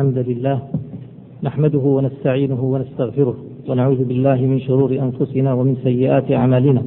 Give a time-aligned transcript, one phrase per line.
[0.00, 0.58] الحمد لله
[1.42, 3.34] نحمده ونستعينه ونستغفره
[3.68, 6.82] ونعوذ بالله من شرور أنفسنا ومن سيئات أعمالنا.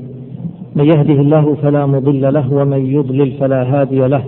[0.76, 4.24] من يهده الله فلا مضل له ومن يضلل فلا هادي له.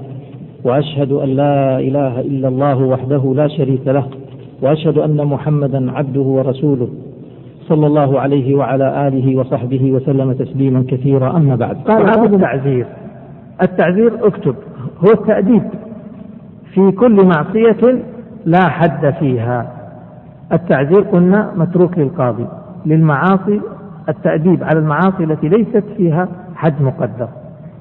[0.64, 4.06] وأشهد أن لا إله إلا الله وحده لا شريك له.
[4.62, 6.90] وأشهد أن محمدا عبده ورسوله.
[7.70, 11.38] صلى الله عليه وعلى آله وصحبه وسلم تسليما كثيرا.
[11.38, 11.76] أما بعد.
[11.76, 12.86] قال هذا التعزير
[13.62, 14.56] التعزير اكتب
[15.04, 15.63] هو التأديب
[16.73, 18.11] في كل معصية
[18.45, 19.67] لا حد فيها.
[20.54, 22.48] التعزير قلنا متروك للقاضي.
[22.86, 23.62] للمعاصي
[24.09, 27.27] التأديب على المعاصي التي ليست فيها حد مقدر.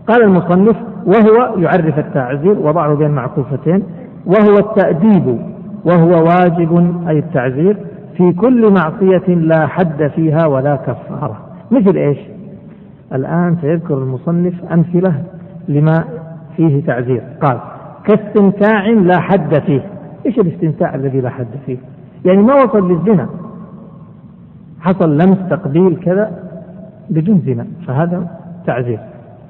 [0.09, 3.83] قال المصنف وهو يعرف التعزير وضعه بين معكوفتين.
[4.27, 5.39] وهو التأديب
[5.85, 7.77] وهو واجب أي التعزير
[8.17, 11.37] في كل معصية لا حد فيها ولا كفارة.
[11.71, 12.19] مثل إيش؟
[13.13, 15.15] الآن سيذكر المصنف أمثلة
[15.69, 16.05] لما
[16.57, 17.59] فيه تعزير قال
[18.05, 19.83] كاستمتاع لا حد فيه.
[20.27, 21.77] إيش الاستمتاع الذي لا حد فيه؟
[22.25, 23.29] يعني ما وصل للزنا.
[24.81, 26.31] حصل لمس تقبيل كذا
[27.11, 27.67] بدون زنا.
[27.87, 28.27] فهذا
[28.67, 28.99] تعزير.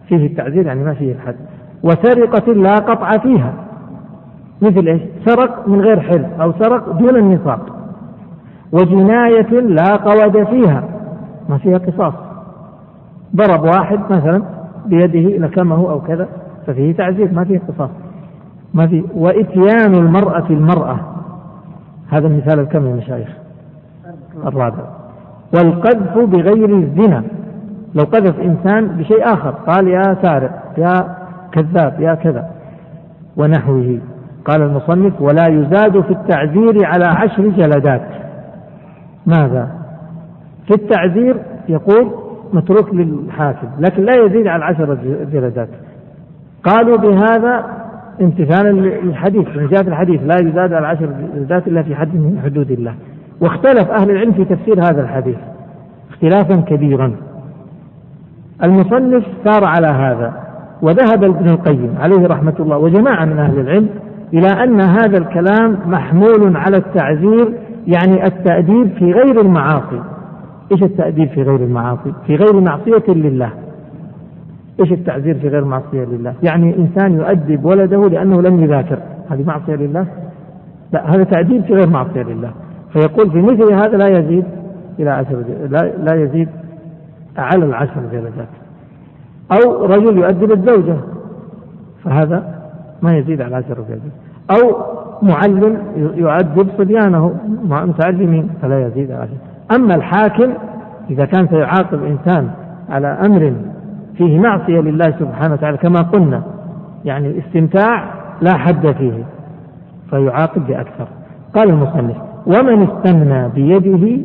[0.08, 1.36] فيه التعزير يعني ما فيه الحد.
[1.82, 3.54] وسرقة لا قطع فيها.
[4.62, 7.60] مثل إيش؟ سرق من غير حل أو سرق دون النصاب
[8.72, 10.84] وجناية لا قود فيها.
[11.48, 12.14] ما فيها قصاص.
[13.36, 14.42] ضرب واحد مثلا
[14.86, 16.28] بيده لكمه أو كذا
[16.66, 17.90] ففيه تعزير ما فيه قصاص.
[18.74, 21.00] ما في وإتيان المرأة المرأة.
[22.10, 23.28] هذا المثال الكم يا مشايخ.
[24.46, 24.84] الرابع
[25.54, 27.22] والقذف بغير الزنا.
[27.94, 29.50] لو قذف إنسان بشيء آخر.
[29.50, 31.16] قال يا سارق يا
[31.52, 32.50] كذاب يا كذا.
[33.36, 33.98] ونحوه.
[34.44, 38.02] قال المصنف ولا يزاد في التعزير على عشر جلدات.
[39.26, 39.68] ماذا؟
[40.66, 41.36] في التعزير
[41.68, 42.10] يقول
[42.52, 44.94] متروك للحاكم لكن لا يزيد على عشر
[45.32, 45.68] جلدات.
[46.64, 47.64] قالوا بهذا
[48.20, 52.70] امتثالا للحديث من في الحديث لا يزاد على عشر جلدات إلا في حد من حدود
[52.70, 52.94] الله.
[53.40, 55.36] واختلف أهل العلم في تفسير هذا الحديث
[56.10, 57.12] اختلافا كبيرا.
[58.64, 60.32] المصنف سار على هذا
[60.82, 63.88] وذهب ابن القيم عليه رحمة الله وجماعة من أهل العلم
[64.34, 67.52] إلى أن هذا الكلام محمول على التعزير
[67.86, 70.00] يعني التأديب في غير المعاصي.
[70.72, 73.50] إيش التأديب في غير المعاصي؟ في غير معصية لله.
[74.80, 78.98] إيش التعزير في غير معصية لله؟ يعني إنسان يؤدب ولده لأنه لم يذاكر،
[79.30, 80.06] هذه معصية لله؟
[80.92, 82.50] لا هذا تعذيب في غير معصية لله،
[82.92, 84.44] فيقول في مثل هذا لا يزيد
[84.98, 86.48] إلى عشر لا, لا يزيد
[87.38, 88.48] على العشر جلدات.
[89.52, 90.96] أو رجل يؤدب الزوجه
[92.04, 92.60] فهذا
[93.02, 94.12] ما يزيد على عشر جلدات.
[94.50, 94.76] أو
[95.22, 99.76] معلم يؤدب صبيانه متعلمين فلا يزيد على عشر.
[99.76, 100.52] أما الحاكم
[101.10, 102.50] إذا كان سيعاقب إنسان
[102.88, 103.52] على أمر
[104.20, 106.42] فيه معصية لله سبحانه وتعالى كما قلنا.
[107.04, 109.24] يعني الاستمتاع لا حد فيه
[110.10, 111.08] فيعاقب بأكثر.
[111.54, 112.16] قال المصنف
[112.46, 114.22] ومن استمنى بيده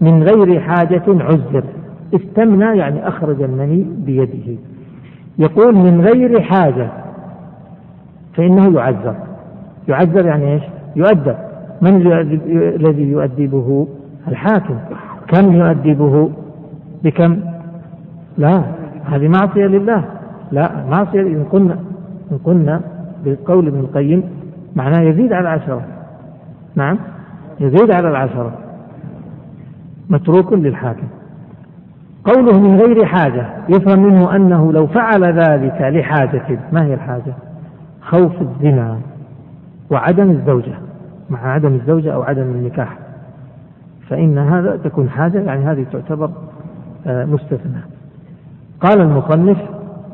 [0.00, 1.64] من غير حاجة عزر.
[2.14, 4.58] استمنى يعني أخرج المني بيده.
[5.38, 6.90] يقول من غير حاجة
[8.34, 9.14] فإنه يعذر.
[9.88, 10.62] يعذر يعني إيش؟
[10.96, 11.36] يؤدب.
[11.82, 12.12] من
[12.76, 13.88] الذي يؤدبه؟
[14.28, 14.76] الحاكم.
[15.28, 16.30] كم يؤدبه؟
[17.04, 17.40] بكم؟
[18.38, 18.79] لا.
[19.10, 20.04] هذه معصية لله.
[20.52, 21.78] لا معصية إن قلنا
[22.32, 22.80] إن قلنا
[23.24, 24.22] بقول ابن القيم
[24.76, 25.82] معناه يزيد على العشرة.
[26.74, 26.98] نعم
[27.60, 28.52] يزيد على العشرة.
[30.10, 31.06] متروك للحاكم.
[32.24, 37.34] قوله من غير حاجة يفهم منه أنه لو فعل ذلك لحاجة ما هي الحاجة؟
[38.02, 38.98] خوف الزنا
[39.90, 40.74] وعدم الزوجة.
[41.30, 42.98] مع عدم الزوجة أو عدم النكاح.
[44.08, 46.30] فإن هذا تكون حاجة يعني هذه تعتبر
[47.06, 47.80] آه، مستثنى.
[48.80, 49.58] قال المصنف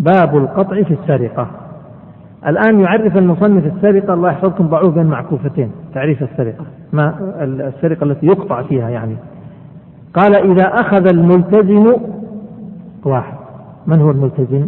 [0.01, 1.51] باب القطع في السرقة.
[2.47, 8.63] الآن يعرف المصنف السرقة الله يحفظكم ضعوه بين معكوفتين تعريف السرقة ما السرقة التي يقطع
[8.63, 9.17] فيها يعني.
[10.15, 11.93] قال إذا أخذ الملتزم
[13.05, 13.37] واحد
[13.87, 14.67] من هو الملتزم؟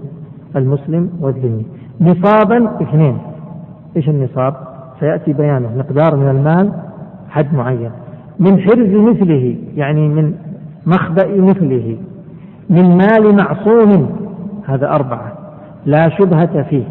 [0.56, 1.66] المسلم والذمي
[2.00, 3.18] نصابا اثنين.
[3.96, 4.54] إيش النصاب؟
[5.00, 6.72] سيأتي بيانه مقدار من المال
[7.30, 7.90] حد معين.
[8.38, 10.34] من حرز مثله يعني من
[10.86, 11.96] مخبأ مثله.
[12.70, 14.16] من مال معصوم.
[14.66, 15.32] هذا أربعة.
[15.86, 16.84] لا شبهة فيه.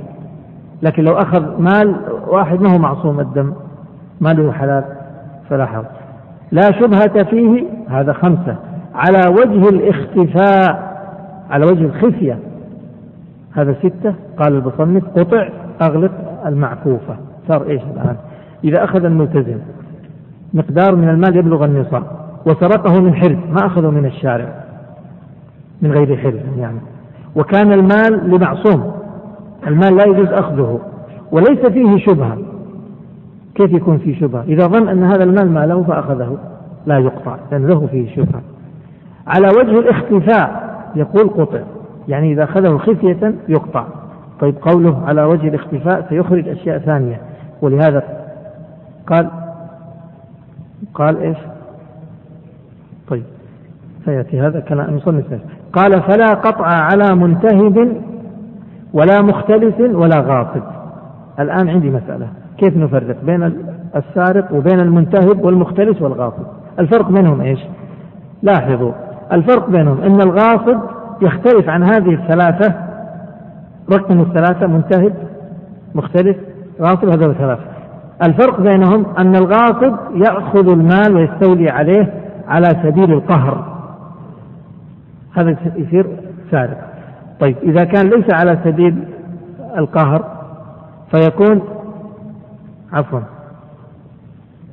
[0.82, 1.96] لكن لو أخذ مال
[2.28, 3.54] واحد ما هو معصوم الدم.
[4.22, 4.84] ماله حلال.
[5.50, 5.86] فلا حرج.
[6.52, 7.64] لا شبهة فيه.
[7.90, 8.56] هذا خمسة.
[8.96, 10.98] على وجه الاختفاء.
[11.50, 12.40] على وجه الخفية.
[13.54, 14.14] هذا ستة.
[14.40, 15.50] قال المصنف قطع
[15.82, 16.12] أغلق
[16.46, 17.16] المعكوفة.
[17.48, 18.16] صار إيش الآن؟
[18.64, 19.58] إذا أخذ الملتزم
[20.54, 22.04] مقدار من المال يبلغ النصاب.
[22.46, 24.67] وسرقه من حرز ما أخذه من الشارع.
[25.82, 26.80] من غير حل يعني.
[27.36, 28.92] وكان المال لمعصوم.
[29.68, 30.80] المال لا يجوز أخذه.
[31.32, 32.38] وليس فيه شبهة.
[33.56, 36.38] كيف يكون في شبهة؟ إذا ظن أن هذا المال ماله فأخذه.
[36.86, 37.38] لا يقطع.
[37.52, 38.42] لأن له فيه شبهة.
[39.28, 41.60] على وجه الاختفاء يقول قطع.
[42.08, 43.86] يعني إذا أخذه خفية يقطع.
[44.40, 47.22] طيب قوله على وجه الاختفاء سيخرج أشياء ثانية.
[47.62, 48.04] ولهذا
[49.08, 49.30] قال
[50.94, 51.38] قال إيش؟
[53.08, 53.24] طيب.
[54.08, 54.42] سيأتي.
[54.42, 55.26] هذا كلام المصنف
[55.74, 58.02] قال فلا قطع على منتهب
[58.94, 60.64] ولا مختلف ولا غاصب
[61.40, 62.28] الآن عندي مسألة.
[62.58, 63.54] كيف نفرق بين
[63.96, 66.44] السارق وبين المنتهب والمختلس والغاصب
[66.80, 67.60] الفرق بينهم إيش؟
[68.42, 68.92] لاحظوا.
[69.32, 70.78] الفرق بينهم إن الغاصب
[71.22, 72.74] يختلف عن هذه الثلاثة.
[73.94, 75.14] رقم الثلاثة منتهب
[75.96, 76.38] مختلف
[76.82, 77.64] غاصب هذول ثلاثة.
[78.24, 82.14] الفرق بينهم أن الغاصب يأخذ المال ويستولي عليه
[82.48, 83.77] على سبيل القهر.
[85.38, 86.08] هذا يصير
[86.52, 86.78] سارق.
[87.40, 89.04] طيب إذا كان ليس على سبيل
[89.78, 90.38] القهر
[91.12, 91.62] فيكون
[92.94, 93.20] عفوا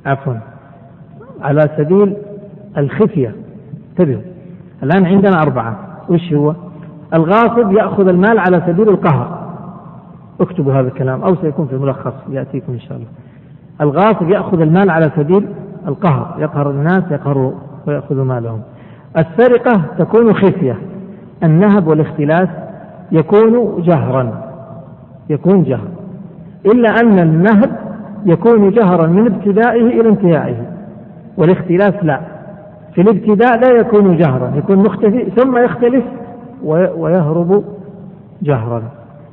[0.05, 0.33] عفوا
[1.41, 2.17] على سبيل
[2.77, 3.35] الخفية.
[3.89, 4.21] انتبهوا
[4.83, 5.77] الآن عندنا أربعة.
[6.09, 6.55] وش هو؟
[7.13, 9.45] الغاصب يأخذ المال على سبيل القهر.
[10.41, 13.07] اكتبوا هذا الكلام أو سيكون في ملخص يأتيكم إن شاء الله.
[13.81, 15.47] الغاصب يأخذ المال على سبيل
[15.87, 16.35] القهر.
[16.39, 17.53] يقهر الناس يقهر
[17.87, 18.61] ويأخذ مالهم.
[19.17, 20.77] السرقة تكون خفية.
[21.43, 22.49] النهب والاختلاس
[23.11, 24.31] يكون جهرا
[25.29, 25.91] يكون جهرا.
[26.65, 27.69] إلا أن النهب
[28.25, 30.55] يكون جهرا من ابتدائه إلى انتهائه
[31.37, 32.19] والاختلاس لا.
[32.93, 36.03] في الابتداء لا يكون جهرا يكون مختفي ثم يختلف
[36.97, 37.63] ويهرب
[38.41, 38.83] جهرا.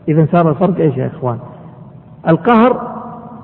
[0.08, 1.38] إذا صار الفرق إيش يا إخوان؟
[2.28, 2.92] القهر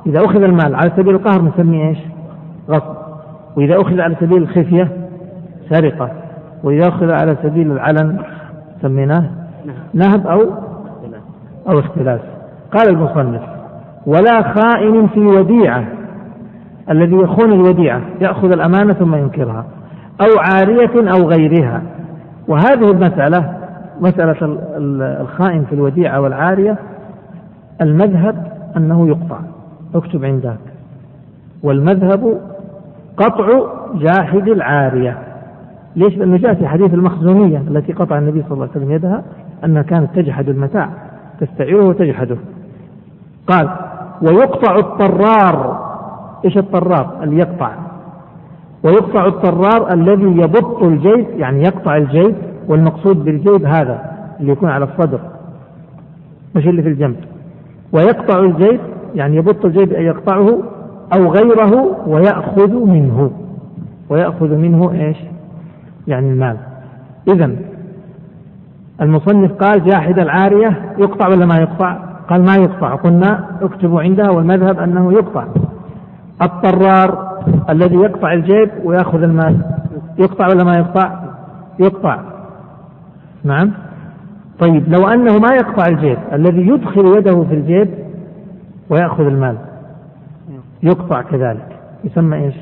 [0.06, 1.98] إذا أخذ المال على سبيل القهر نسميه إيش؟
[2.70, 2.96] غصب.
[3.56, 4.88] وإذا أخذ على سبيل الخفية
[5.70, 6.10] سرقة.
[6.62, 8.18] وإذا أخذ على سبيل العلن
[8.82, 9.24] سميناه
[9.94, 10.40] نهب أو
[11.68, 12.20] أو اختلاس
[12.72, 13.42] قال المصنف
[14.06, 15.84] ولا خائن في وديعة
[16.90, 19.64] الذي يخون الوديعة يأخذ الأمانة ثم ينكرها
[20.20, 21.82] أو عارية أو غيرها.
[22.48, 23.54] وهذه المسألة
[24.00, 24.58] مسألة
[25.20, 26.76] الخائن في الوديعة والعارية
[27.80, 29.38] المذهب أنه يقطع.
[29.94, 30.58] اكتب عندك.
[31.62, 32.40] والمذهب
[33.16, 33.46] قطع
[33.94, 35.18] جاحد العارية.
[35.98, 39.22] ليش؟ لأنه جاء في حديث المخزومية التي قطع النبي صلى الله عليه وسلم يدها
[39.64, 40.88] أنها كانت تجحد المتاع
[41.40, 42.36] تستعيره وتجحده.
[43.46, 43.68] قال
[44.22, 45.88] ويقطع الطرار.
[46.44, 47.70] إيش الطرار؟ اللي يقطع.
[48.84, 52.34] ويقطع الطرار الذي يبط الجيب يعني يقطع الجيب
[52.68, 54.02] والمقصود بالجيب هذا
[54.40, 55.20] اللي يكون على الصدر.
[56.56, 57.16] مش اللي في الجنب.
[57.92, 58.80] ويقطع الجيب
[59.14, 60.58] يعني يبط الجيب أن يقطعه
[61.16, 63.30] أو غيره ويأخذ منه.
[64.10, 65.16] ويأخذ منه إيش؟
[66.08, 66.56] يعني المال.
[67.28, 67.50] إذا
[69.00, 71.96] المصنف قال جاحد العارية يقطع ولا ما يقطع؟
[72.30, 72.94] قال ما يقطع.
[72.94, 75.44] قلنا اكتبوا عندها والمذهب أنه يقطع.
[76.42, 77.38] الطرار
[77.70, 79.60] الذي يقطع الجيب ويأخذ المال.
[80.18, 81.20] يقطع ولا ما يقطع؟
[81.78, 82.20] يقطع.
[83.44, 83.72] نعم.
[84.60, 87.88] طيب لو أنه ما يقطع الجيب الذي يدخل يده في الجيب
[88.90, 89.56] ويأخذ المال.
[90.82, 91.78] يقطع كذلك.
[92.04, 92.54] يسمى إيش؟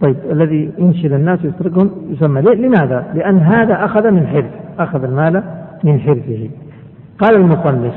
[0.00, 5.42] طيب الذي ينشل الناس ويسرقهم يسمى لماذا؟ لأن هذا أخذ من حرز أخذ المال
[5.84, 6.48] من حرزه
[7.18, 7.94] قال المصنف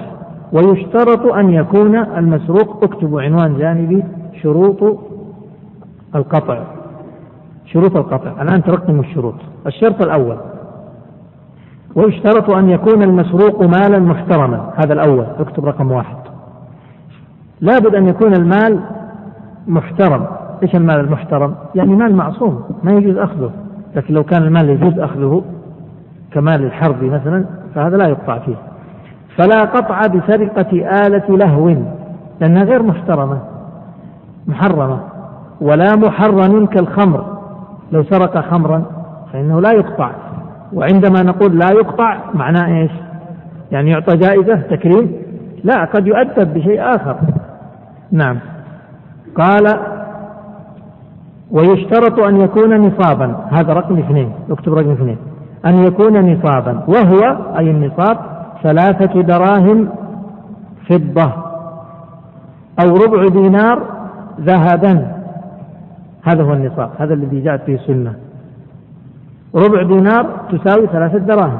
[0.53, 4.03] ويشترط أن يكون المسروق اكتبوا عنوان جانبي
[4.41, 4.99] شروط
[6.15, 6.63] القطع.
[7.65, 8.41] شروط القطع.
[8.41, 9.35] الآن ترقم الشروط.
[9.67, 10.37] الشرط الأول
[11.95, 14.73] ويشترط أن يكون المسروق مالا محترما.
[14.75, 16.17] هذا الأول اكتب رقم واحد.
[17.61, 18.79] لابد أن يكون المال
[19.67, 20.27] محترم.
[20.63, 23.51] إيش المال المحترم؟ يعني مال معصوم ما يجوز أخذه،
[23.95, 25.43] لكن لو كان المال يجوز أخذه
[26.31, 28.55] كمال الحرب مثلا فهذا لا يقطع فيه.
[29.37, 31.75] فلا قطع بسرقة آلة لهو
[32.41, 33.39] لأنها غير محترمة
[34.47, 34.99] محرمة
[35.61, 37.37] ولا محرم كالخمر
[37.91, 38.83] لو سرق خمرا
[39.33, 40.11] فإنه لا يقطع
[40.73, 42.91] وعندما نقول لا يقطع معناه إيش؟
[43.71, 45.11] يعني يعطى جائزة تكريم؟
[45.63, 47.15] لا قد يؤدب بشيء آخر
[48.11, 48.39] نعم
[49.35, 49.79] قال
[51.51, 53.35] ويشترط أن يكون نصابا.
[53.51, 55.17] هذا رقم اثنين اكتب رقم اثنين.
[55.65, 56.83] أن يكون نصابا.
[56.87, 58.17] وهو أي النصاب
[58.63, 59.89] ثلاثة دراهم
[60.89, 61.31] فضة
[62.83, 63.83] أو ربع دينار
[64.41, 65.07] ذهبا.
[66.23, 66.89] هذا هو النصاب.
[66.97, 68.13] هذا الذي جاءت به السنة.
[69.55, 71.59] ربع دينار تساوي ثلاثة دراهم.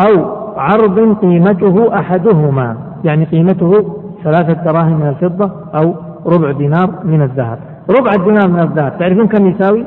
[0.00, 3.94] أو عرض قيمته أحدهما يعني قيمته
[4.24, 5.94] ثلاثة دراهم من الفضة أو
[6.26, 7.58] ربع دينار من الذهب.
[7.90, 8.98] ربع الدينار من الذهب.
[8.98, 9.86] تعرفون كم يساوي؟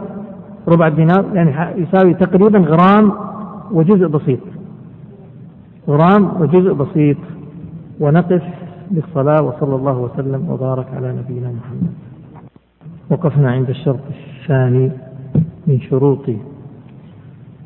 [0.67, 3.11] ربع الدينار يعني يساوي تقريبا غرام
[3.71, 4.39] وجزء بسيط.
[5.87, 7.17] غرام وجزء بسيط.
[7.99, 8.43] ونقف
[8.91, 11.93] للصلاة وصلى الله وسلم وبارك على نبينا محمد.
[13.09, 14.91] وقفنا عند الشرط الثاني
[15.67, 16.29] من شروط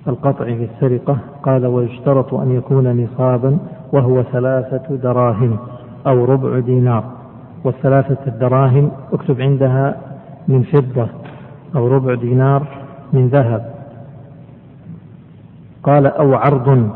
[0.08, 1.18] القطع في السرقة.
[1.44, 3.58] قال ويشترط أن يكون نصابا
[3.94, 5.58] وهو ثلاثة دراهم
[6.08, 7.04] أو ربع دينار.
[7.64, 10.09] والثلاثة الدراهم اكتب عندها
[10.50, 11.08] من فضة
[11.75, 12.68] أو ربع دينار
[13.13, 13.74] من ذهب.
[15.84, 16.89] قال أو عرض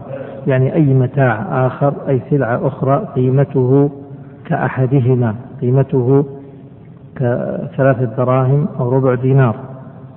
[0.48, 3.90] يعني أي متاع آخر أي سلعة أخرى قيمته
[4.46, 6.26] كأحدهما قيمته
[7.16, 9.56] كثلاثة دراهم أو ربع دينار.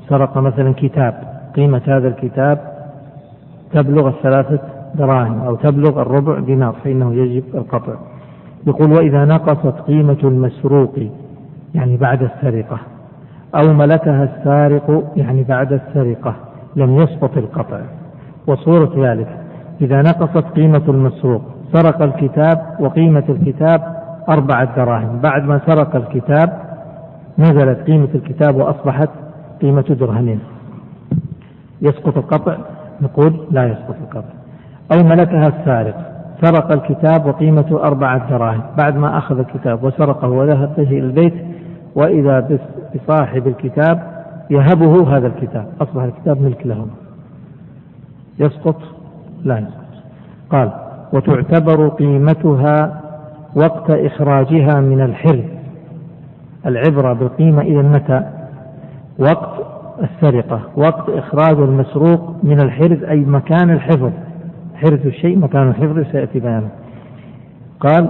[0.09, 1.15] سرق مثلا كتاب
[1.57, 2.59] قيمة هذا الكتاب
[3.73, 4.59] تبلغ الثلاثة
[4.95, 7.95] دراهم أو تبلغ الربع دينار فإنه يجب القطع.
[8.67, 10.95] يقول وإذا نقصت قيمة المسروق
[11.75, 12.79] يعني بعد السرقة
[13.55, 16.35] أو ملكها السارق يعني بعد السرقة
[16.77, 17.81] لم يسقط القطع.
[18.47, 19.29] وصورة ذلك
[19.81, 23.97] إذا نقصت قيمة المسروق سرق الكتاب وقيمة الكتاب
[24.29, 25.21] أربعة دراهم.
[25.21, 26.53] بعد ما سرق الكتاب
[27.39, 29.09] نزلت قيمة الكتاب وأصبحت
[29.63, 30.41] قيمة درهمين.
[31.83, 32.57] يسقط القطع؟
[33.03, 34.35] نقول لا يسقط القطع.
[34.93, 35.95] أو ملكها السارق
[36.43, 38.63] سرق الكتاب وقيمته أربعة دراهم.
[38.79, 41.35] بعد ما أخذ الكتاب وسرقه وذهب به إلى البيت
[41.97, 42.59] وإذا
[42.95, 44.17] بصاحب الكتاب
[44.51, 45.67] يهبه هذا الكتاب.
[45.81, 46.91] أصبح الكتاب ملك لهم.
[48.39, 48.77] يسقط؟
[49.45, 50.03] لا يسقط.
[50.51, 50.71] قال
[51.13, 53.01] وتعتبر قيمتها
[53.55, 55.45] وقت إخراجها من الحرز.
[56.67, 58.23] العبرة بالقيمة إذا متى
[59.19, 59.67] وقت
[60.03, 64.11] السرقة وقت إخراج المسروق من الحرز أي مكان الحفظ.
[64.75, 66.69] حرز الشيء مكان الحفظ سيأتي بيانه.
[67.81, 68.09] قال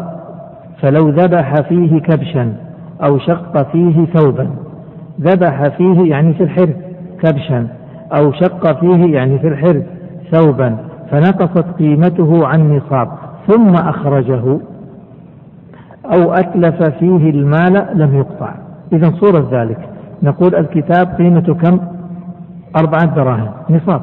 [0.80, 2.65] فلو ذبح فيه كبشا
[3.04, 4.50] أو شق فيه ثوبا.
[5.20, 6.74] ذبح فيه يعني في الحرز
[7.22, 7.66] كبشا.
[8.12, 9.82] أو شق فيه يعني في الحرز
[10.32, 10.76] ثوبا.
[11.10, 13.08] فنقصت قيمته عن نصاب.
[13.48, 14.58] ثم أخرجه.
[16.04, 18.54] أو أتلف فيه المال لم يقطع.
[18.92, 19.78] إذا صورة ذلك.
[20.22, 21.78] نقول الكتاب قيمته كم؟
[22.76, 23.50] أربعة دراهم.
[23.70, 24.02] نصاب.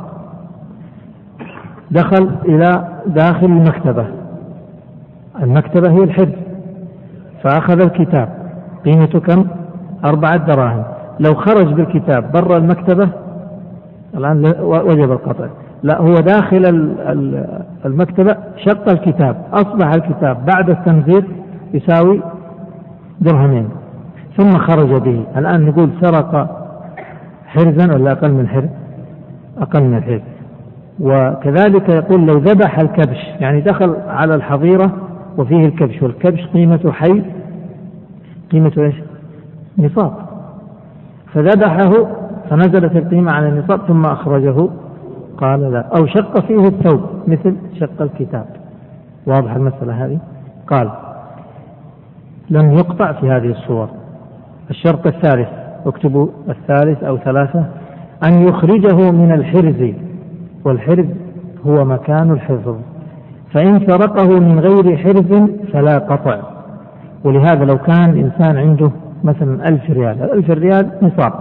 [1.91, 4.05] دخل إلى داخل المكتبة.
[5.43, 6.33] المكتبة هي الحرز
[7.43, 8.42] فأخذ الكتاب.
[8.85, 9.45] قيمته كم؟
[10.05, 10.83] أربعة دراهم.
[11.19, 13.09] لو خرج بالكتاب برا المكتبة
[14.17, 15.45] الآن وجب القطع.
[15.83, 16.65] لا هو داخل
[17.85, 18.35] المكتبة
[18.65, 21.25] شق الكتاب أصبح الكتاب بعد التنزيل
[21.73, 22.21] يساوي
[23.21, 23.69] درهمين.
[24.37, 25.23] ثم خرج به.
[25.37, 26.59] الآن نقول سرق
[27.47, 28.69] حرزا ولا أقل من حرز؟
[29.57, 30.21] أقل من الحرز
[30.99, 34.91] وكذلك يقول لو ذبح الكبش يعني دخل على الحظيرة
[35.37, 37.21] وفيه الكبش والكبش قيمته حي
[38.53, 38.95] قيمته إيش؟
[39.77, 40.13] نصاب.
[41.33, 41.93] فذبحه
[42.49, 44.69] فنزلت القيمة على النصاب ثم أخرجه.
[45.37, 45.85] قال لا.
[45.97, 48.45] أو شق فيه الثوب مثل شق الكتاب.
[49.27, 50.19] واضح المسألة هذه؟
[50.67, 50.91] قال
[52.49, 53.89] لم يقطع في هذه الصور.
[54.69, 55.49] الشرط الثالث
[55.85, 57.65] اكتبوا الثالث أو ثلاثة
[58.23, 59.93] أن يخرجه من الحرز.
[60.65, 61.05] والحرز
[61.67, 62.75] هو مكان الحفظ.
[63.53, 66.52] فإن سرقه من غير حرز فلا قطع.
[67.23, 68.91] ولهذا لو كان إنسان عنده
[69.23, 71.33] مثلا ألف ريال الألف ريال نصاب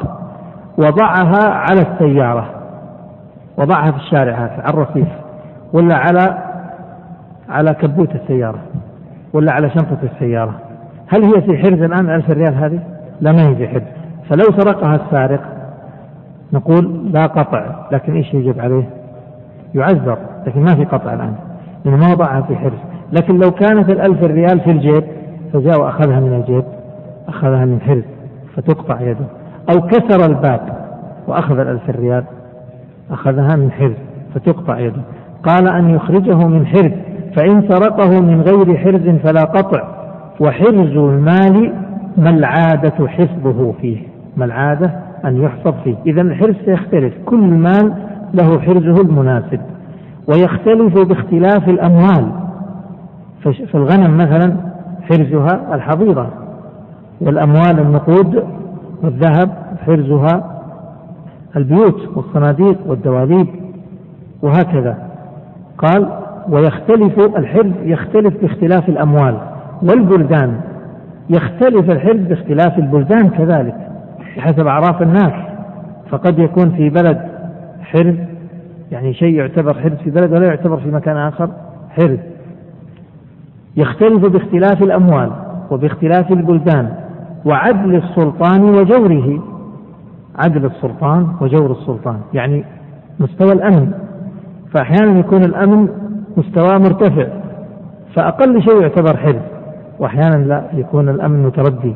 [0.78, 2.50] وضعها على السيارة
[3.56, 5.08] وضعها في الشارع هذا على الرصيف
[5.72, 6.38] ولا على
[7.48, 8.58] على كبوت السيارة
[9.32, 10.54] ولا على شنطة السيارة
[11.06, 12.80] هل هي في حرز الآن ألف ريال هذه؟
[13.20, 13.82] لا ما هي في حرز
[14.28, 15.40] فلو سرقها السارق
[16.52, 18.88] نقول لا قطع لكن إيش يجب عليه؟
[19.74, 21.34] يعذر لكن ما في قطع الآن
[21.84, 22.78] لأنه ما وضعها في حرز
[23.12, 25.04] لكن لو كانت الألف ريال في الجيب
[25.52, 26.64] فجاء وأخذها من الجيب
[27.28, 28.02] أخذها من حرز
[28.56, 29.26] فتقطع يده.
[29.71, 30.61] أو كسر الباب
[31.26, 32.25] وأخذ الألف ريال
[33.11, 33.94] أخذها من حرز
[34.35, 35.02] فتقطع يده.
[35.42, 36.92] قال أن يخرجه من حرز
[37.37, 39.82] فإن سرقه من غير حرز فلا قطع.
[40.40, 41.73] وحرز المال
[42.16, 43.99] ما العادة حفظه فيه
[44.37, 44.92] ما العادة
[45.25, 45.97] أن يحفظ فيه.
[46.06, 47.94] إذا الحرز سيختلف كل مال
[48.35, 49.61] له حرزه المناسب.
[50.28, 52.32] ويختلف باختلاف الأموال.
[53.73, 54.71] فالغنم مثلا
[55.02, 56.30] حرزها الحظيرة
[57.21, 58.44] والأموال النقود
[59.02, 59.50] والذهب
[59.87, 60.62] حرزها
[61.56, 63.47] البيوت والصناديق والدواليب
[64.42, 64.99] وهكذا.
[65.78, 66.09] قال
[66.49, 69.38] ويختلف الحرز يختلف باختلاف الأموال
[69.82, 70.61] والبلدان
[71.30, 73.76] يختلف الحرز باختلاف البلدان كذلك
[74.37, 75.32] بحسب أعراف الناس.
[76.11, 77.21] فقد يكون في بلد
[77.82, 78.14] حرز
[78.92, 81.49] يعني شيء يعتبر حرز في بلد ولا يعتبر في مكان آخر
[81.90, 82.18] حرز.
[83.76, 85.30] يختلف باختلاف الأموال
[85.70, 86.94] وباختلاف البلدان
[87.44, 89.42] وعدل السلطان وجوره.
[90.38, 92.64] عدل السلطان وجور السلطان يعني
[93.20, 93.92] مستوى الأمن.
[94.74, 95.88] فأحيانا يكون الأمن
[96.36, 97.26] مستواه مرتفع
[98.14, 99.42] فأقل شيء يعتبر حرز
[99.98, 101.94] وأحيانا لا يكون الأمن متردي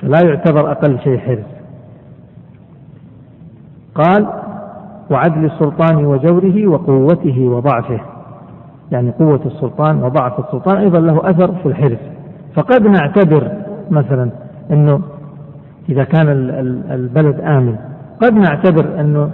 [0.00, 1.44] فلا يعتبر أقل شيء حرز
[3.94, 4.26] قال
[5.10, 8.00] وعدل السلطان وجوره وقوته وضعفه.
[8.92, 11.98] يعني قوة السلطان وضعف السلطان أيضا له أثر في الحرز
[12.54, 13.52] فقد نعتبر
[13.90, 14.30] مثلا
[14.70, 15.00] أنه
[15.88, 16.28] إذا كان
[16.90, 17.76] البلد آمن
[18.22, 19.30] قد نعتبر أنه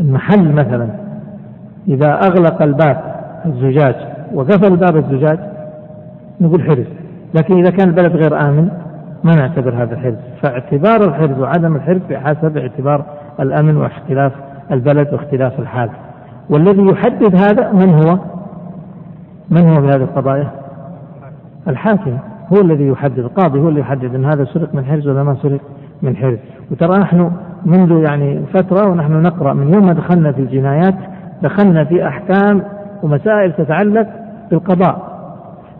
[0.00, 0.88] المحل مثلا
[1.88, 3.00] إذا أغلق الباب
[3.46, 3.94] الزجاج
[4.34, 5.38] وقفل باب الزجاج
[6.40, 6.86] نقول حرز
[7.34, 8.68] لكن إذا كان البلد غير آمن
[9.24, 13.04] ما نعتبر هذا حرز فاعتبار الحرز وعدم الحرز بحسب اعتبار
[13.40, 14.32] الأمن واختلاف
[14.70, 15.90] البلد واختلاف الحال.
[16.50, 18.18] والذي يحدد هذا من هو؟
[19.50, 20.50] من هو في هذه القضايا؟
[21.68, 22.18] الحاكم
[22.52, 25.60] هو الذي يحدد القاضي هو اللي يحدد إن هذا سرق من حرز ولا ما سرق
[26.02, 26.38] من حرز.
[26.70, 27.30] وترى نحن
[27.66, 30.94] منذ يعني فترة ونحن نقرأ من يوم ما دخلنا في الجنايات
[31.42, 32.62] دخلنا في أحكام
[33.02, 34.06] ومسائل تتعلق
[34.50, 35.14] بالقضاء.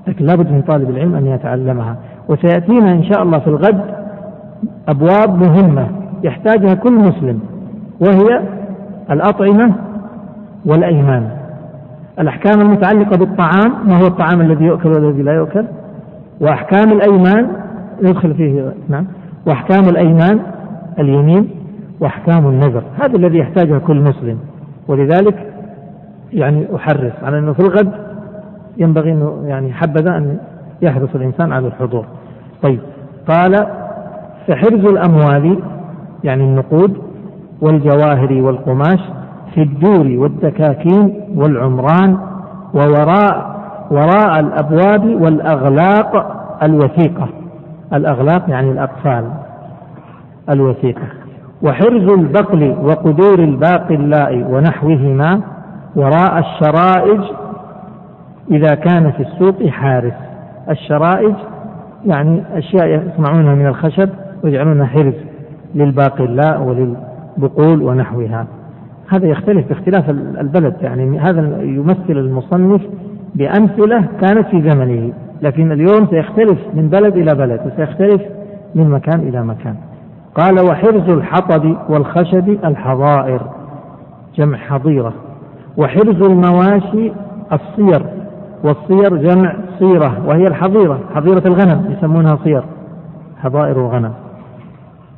[0.09, 1.97] لكن لابد من طالب العلم أن يتعلمها.
[2.29, 3.81] وسيأتينا إن شاء الله في الغد
[4.89, 5.89] أبواب مهمة
[6.23, 7.41] يحتاجها كل مسلم
[8.01, 8.43] وهي
[9.11, 9.75] الأطعمة
[10.67, 11.31] والأيمان.
[12.19, 15.65] الأحكام المتعلقة بالطعام ما هو الطعام الذي يؤكل والذي لا يؤكل؟
[16.41, 17.49] وأحكام الأيمان
[18.03, 19.07] يدخل فيه نعم.
[19.47, 20.41] وأحكام الأيمان
[20.99, 21.51] اليمين.
[22.01, 24.39] وأحكام النذر هذا الذي يحتاجه كل مسلم.
[24.89, 25.53] ولذلك
[26.33, 27.93] يعني أحرص على أنه في الغد
[28.77, 30.39] ينبغي أنه يعني حبذا أن
[30.83, 32.05] يحرص الإنسان على الحضور.
[32.63, 32.81] طيب
[33.29, 33.67] قال
[34.49, 35.59] فحرز الأموال
[36.25, 36.97] يعني النقود
[37.61, 39.01] والجواهر والقماش
[39.55, 42.19] في الدور والدكاكين والعمران
[42.75, 43.55] ووراء
[43.91, 47.29] وراء الأبواب والأغلاق الوثيقة.
[47.93, 49.25] الأغلاق يعني الأقفال
[50.51, 51.03] الوثيقة.
[51.63, 55.41] وحرز البقل وقدور الباقلاء ونحوهما
[55.97, 57.21] وراء الشرائج
[58.51, 60.15] إذا كان في السوق حارس.
[60.71, 61.35] الشرائج
[62.07, 64.09] يعني أشياء يصنعونها من الخشب
[64.45, 65.15] ويجعلونها حرز
[65.75, 68.47] للباقلاء وللبقول ونحوها.
[69.09, 72.81] هذا يختلف باختلاف البلد يعني هذا يمثل المصنف
[73.35, 75.13] بأمثلة كانت في زمنه
[75.43, 78.23] لكن اليوم سيختلف من بلد إلى بلد وسيختلف
[78.75, 79.77] من مكان إلى مكان.
[80.35, 83.41] قال وحرز الحطب والخشب الحظائر.
[84.37, 85.13] جمع حظيرة.
[85.77, 87.13] وحرز المواشي
[87.53, 88.07] الصير.
[88.65, 92.63] والصير جمع صيرة وهي الحظيرة حظيرة الغنم يسمونها صير
[93.43, 94.13] حظائر الغنم.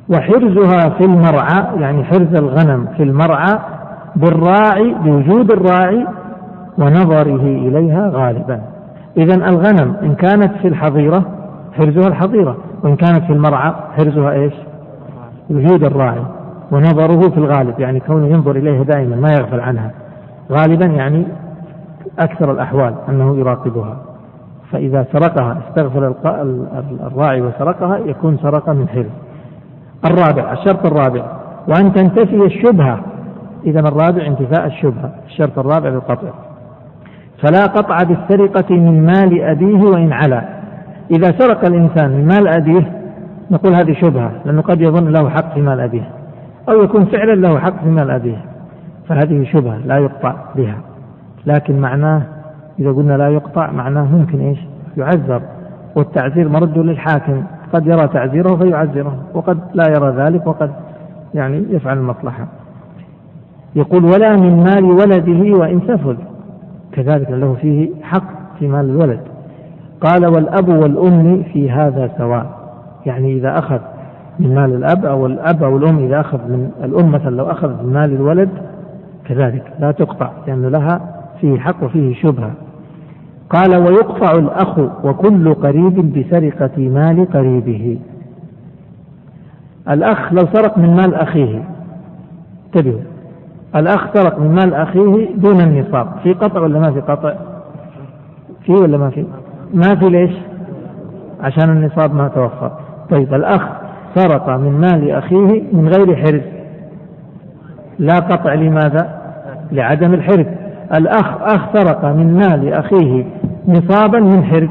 [0.09, 3.59] وحرزها في المرعى يعني حرز الغنم في المرعى
[4.15, 6.07] بالراعي بوجود الراعي
[6.77, 8.61] ونظره إليها غالبا.
[9.17, 11.23] إذا الغنم إن كانت في الحظيرة
[11.77, 14.53] حرزها الحظيرة وإن كانت في المرعى حرزها إيش؟
[15.49, 16.23] وجود الراعي
[16.71, 19.91] ونظره في الغالب يعني كونه ينظر إليها دائما ما يغفل عنها.
[20.51, 21.27] غالبا يعني
[22.19, 23.97] أكثر الأحوال أنه يراقبها.
[24.71, 26.13] فإذا سرقها استغفر
[27.07, 29.26] الراعي وسرقها يكون سرق من حرز.
[30.05, 31.25] الرابع الشرط الرابع.
[31.67, 32.99] وأن تنتفي الشبهة.
[33.65, 36.29] إذا الرابع؟ انتفاء الشبهة الشرط الرابع بالقطع.
[37.41, 40.41] فلا قطع بالسرقة من مال أبيه وإن علا.
[41.11, 42.91] إذا سرق الإنسان من مال أبيه
[43.51, 46.09] نقول هذه شبهة لأنه قد يظن له حق في مال أبيه.
[46.69, 48.45] أو يكون فعلا له حق في مال أبيه.
[49.09, 50.77] فهذه شبهة لا يقطع بها.
[51.45, 52.21] لكن معناه
[52.79, 54.59] إذا قلنا لا يقطع معناه ممكن إيش؟
[54.97, 55.41] يعذر.
[55.95, 57.43] والتعذير مرد للحاكم.
[57.73, 60.71] قد يرى تعذيره فيعذره وقد لا يرى ذلك وقد
[61.33, 62.47] يعني يفعل المصلحة.
[63.75, 66.17] يقول ولا من مال ولده وإن سفل.
[66.91, 68.23] كذلك له فيه حق
[68.59, 69.19] في مال الولد.
[70.01, 72.45] قال والأب والأم في هذا سواء.
[73.05, 73.79] يعني إذا أخذ
[74.39, 77.93] من مال الأب أو الأب أو الأم إذا أخذ من الأم مثلا لو أخذ من
[77.93, 78.49] مال الولد
[79.25, 81.01] كذلك لا تقطع لأن لها
[81.41, 82.51] فيه حق وفيه شبهة.
[83.49, 87.99] قال ويقطع الأخ وكل قريب بسرقة مال قريبه.
[89.89, 91.63] الأخ لو سرق من مال أخيه
[92.65, 92.99] انتبهوا.
[93.75, 97.33] الأخ سرق من مال أخيه دون النصاب في قطع ولا ما في قطع؟
[98.65, 99.25] في ولا ما في؟
[99.73, 100.31] ما في ليش؟
[101.41, 102.71] عشان النصاب ما توفر.
[103.09, 103.61] طيب الأخ
[104.15, 106.41] سرق من مال أخيه من غير حرز.
[107.99, 109.21] لا قطع لماذا؟
[109.71, 110.45] لعدم الحرز.
[110.95, 113.25] الأخ أخ سرق من مال أخيه
[113.67, 114.69] نصابا من حرز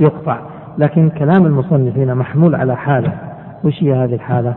[0.00, 0.38] يقطع.
[0.78, 3.12] لكن كلام المصنف هنا محمول على حالة.
[3.64, 4.54] وش هي هذه الحالة؟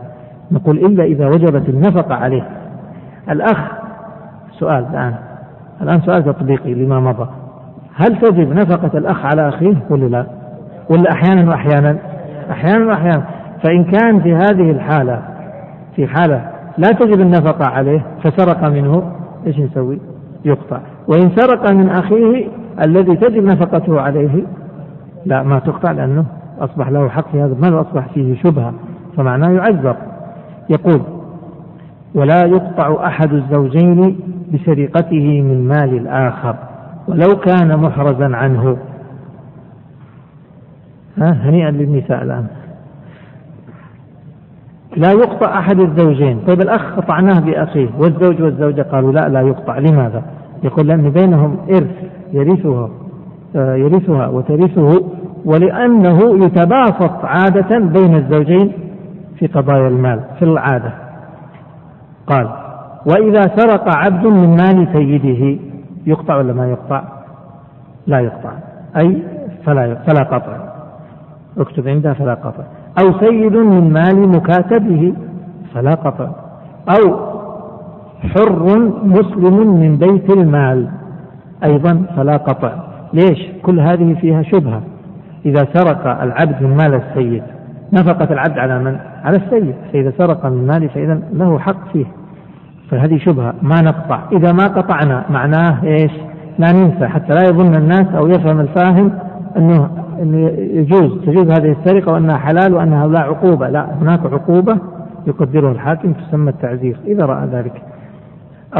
[0.52, 2.48] نقول إلا إذا وجبت النفقة عليه.
[3.30, 3.58] الأخ
[4.58, 5.14] سؤال الآن.
[5.82, 7.28] الآن سؤال تطبيقي لما مضى.
[7.94, 10.26] هل تجب نفقة الأخ على أخيه؟ ولا لا.
[10.90, 11.96] ولا أحيانا وأحيانا؟
[12.50, 13.22] أحيانا وأحيانا.
[13.64, 15.22] فإن كان في هذه الحالة
[15.96, 19.19] في حالة لا تجب النفقة عليه فسرق منه.
[19.46, 19.98] إيش نسوي؟
[20.44, 20.80] يقطع.
[21.08, 22.48] وإن سرق من أخيه
[22.84, 24.44] الذي تجب نفقته عليه
[25.26, 26.24] لا ما تقطع لأنه
[26.60, 28.74] أصبح له حق في هذا المال أصبح فيه شبهة
[29.16, 29.96] فمعناه يعذر
[30.70, 31.00] يقول
[32.14, 34.20] ولا يقطع أحد الزوجين
[34.54, 36.56] بسرقته من مال الآخر
[37.08, 38.76] ولو كان محرزا عنه.
[41.18, 42.46] ها هنيئا للنساء الآن.
[44.96, 46.40] لا يقطع أحد الزوجين.
[46.46, 50.22] طيب الأخ قطعناه بأخيه والزوج والزوجة قالوا لا لا يقطع لماذا؟
[50.62, 52.90] يقول لأن بينهم إرث يرثها
[53.56, 55.04] آه، يرثها وترثه
[55.44, 58.72] ولأنه يتباسط عادة بين الزوجين
[59.38, 60.92] في قضايا المال في العادة.
[62.26, 62.48] قال
[63.06, 65.60] وإذا سرق عبد من مال سيده
[66.06, 67.02] يقطع ولا ما يقطع؟
[68.06, 68.52] لا يقطع
[68.96, 69.22] أي
[69.64, 70.56] فلا فلا قطع.
[71.58, 72.64] اكتب عندها فلا قطع.
[72.98, 75.14] أو سيد من مال مكاتبه
[75.74, 76.28] فلا قطع.
[76.88, 77.30] أو
[78.34, 80.88] حر مسلم من بيت المال
[81.64, 82.72] أيضا فلا قطع.
[83.12, 84.82] ليش؟ كل هذه فيها شبهة.
[85.46, 87.42] إذا سرق العبد من مال السيد
[87.92, 89.74] نفقة العبد على من؟ على السيد.
[89.92, 92.06] فإذا سرق من ماله فإذا له حق فيه.
[92.90, 93.54] فهذه شبهة.
[93.62, 94.20] ما نقطع.
[94.32, 96.12] إذا ما قطعنا معناه إيش؟
[96.58, 97.06] لا ننسى.
[97.06, 99.12] حتى لا يظن الناس أو يفهم الفاهم
[99.56, 103.68] أنه أنه يجوز تجوز هذه السرقة وأنها حلال وأنها لا عقوبة.
[103.68, 104.78] لا هناك عقوبة
[105.26, 107.82] يقدرها الحاكم تسمى التعزير إذا رأى ذلك.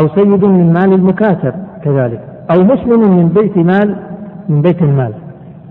[0.00, 3.96] أو سيد من مال المكاتب كذلك أو مسلم من بيت مال
[4.48, 5.12] من بيت المال.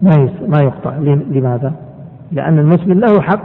[0.02, 0.94] ما ما يقطع.
[1.32, 1.74] لماذا؟
[2.32, 3.42] لأن المسلم له حق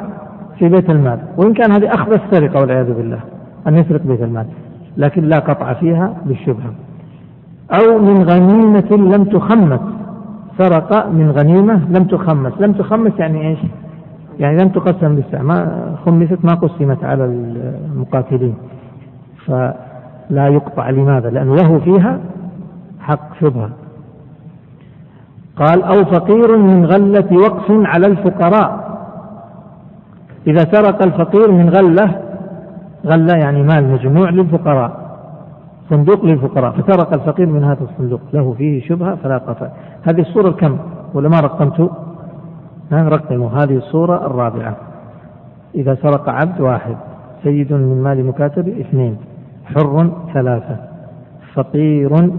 [0.59, 3.21] في بيت المال وإن كان هذه أخذ السرقة والعياذ بالله
[3.67, 4.47] أن يسرق بيت المال
[4.97, 6.73] لكن لا قطع فيها بالشبهة.
[7.71, 9.81] أو من غنيمة لم تخمس
[10.59, 12.53] سرق من غنيمة لم تخمس.
[12.61, 13.59] لم تخمس يعني إيش؟
[14.39, 18.55] يعني لم تقسم للساعة ما خمست ما قسمت على المقاتلين.
[19.47, 22.19] فلا يقطع لماذا؟ لأنه له فيها
[23.01, 23.71] حق شبهة.
[25.57, 28.99] قال أو فقير من غلة وقف على الفقراء.
[30.47, 32.21] إذا سرق الفقير من غلة
[33.07, 35.04] غلة يعني مال مجموع للفقراء.
[35.91, 36.73] صندوق للفقراء.
[36.73, 38.21] فسرق الفقير من هذا الصندوق.
[38.33, 39.69] له فيه شبهة فلا قطع.
[40.03, 40.79] هذه الصورة الكم؟
[41.15, 41.91] ولا ما رقمت؟
[42.93, 43.51] رقموا.
[43.51, 44.77] هذه الصورة الرابعة.
[45.75, 46.97] إذا سرق عبد واحد
[47.43, 49.17] سيد من مال مكاتب اثنين
[49.65, 50.77] حر ثلاثة
[51.55, 52.31] فقير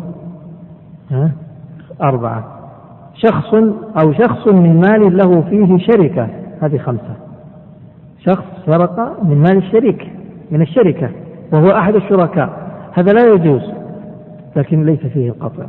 [2.01, 2.43] أربعة.
[3.13, 3.53] شخص
[4.01, 6.27] أو شخص من مال له فيه شركة.
[6.61, 7.15] هذه خمسة.
[8.19, 10.11] شخص سرق من مال الشريك
[10.51, 11.09] من الشركة
[11.53, 12.64] وهو أحد الشركاء.
[12.95, 13.61] هذا لا يجوز
[14.55, 15.65] لكن ليس فيه القطع.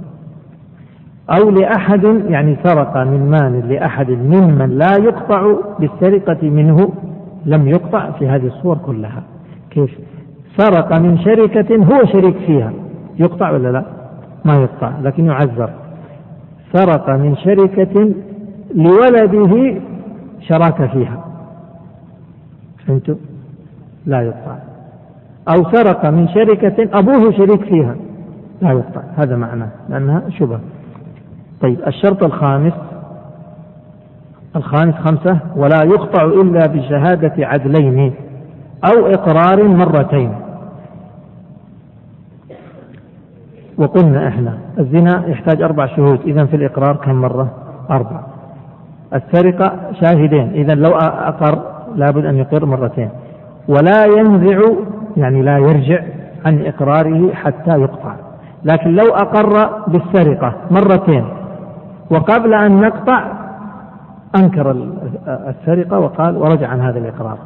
[1.31, 6.93] أو لأحد يعني سرق من مال لأحد ممن لا يقطع بالسرقة منه
[7.47, 9.23] لم يقطع في هذه الصور كلها.
[9.71, 9.99] كيف؟
[10.57, 12.73] سرق من شركة هو شريك فيها
[13.19, 13.85] يقطع ولا لا؟
[14.45, 15.71] ما يقطع لكن يعذر.
[16.73, 18.12] سرق من شركة
[18.75, 19.81] لولده
[20.41, 21.25] شراك فيها.
[22.87, 23.15] فهمتوا؟
[24.07, 24.65] لا يقطع.
[25.48, 27.96] أو سرق من شركة أبوه شريك فيها.
[28.62, 29.02] لا يقطع.
[29.16, 30.59] هذا معناه لأنها شبه.
[31.62, 32.72] طيب الشرط الخامس.
[34.56, 38.12] الخامس خمسة ولا يقطع إلا بشهادة عدلين
[38.85, 40.35] أو إقرار مرتين.
[43.78, 46.20] وقلنا إحنا الزنا يحتاج أربع شهود.
[46.26, 47.50] إذا في الإقرار كم مرة؟
[47.90, 48.20] أربع.
[49.14, 50.50] السرقة شاهدين.
[50.54, 51.62] إذا لو أقر
[51.94, 53.11] لابد أن يقر مرتين.
[53.68, 54.61] ولا ينزع
[55.16, 56.02] يعني لا يرجع
[56.46, 58.14] عن إقراره حتى يقطع.
[58.64, 61.24] لكن لو أقر بالسرقة مرتين
[62.11, 63.33] وقبل أن نقطع
[64.37, 64.70] أنكر
[65.26, 67.38] السرقة وقال ورجع عن هذا الإقرار.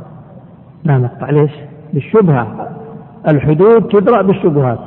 [0.85, 1.31] لا نقطع.
[1.31, 1.53] ليش؟
[1.93, 2.69] بالشبهة.
[3.29, 4.79] الحدود تدرأ بالشبهات.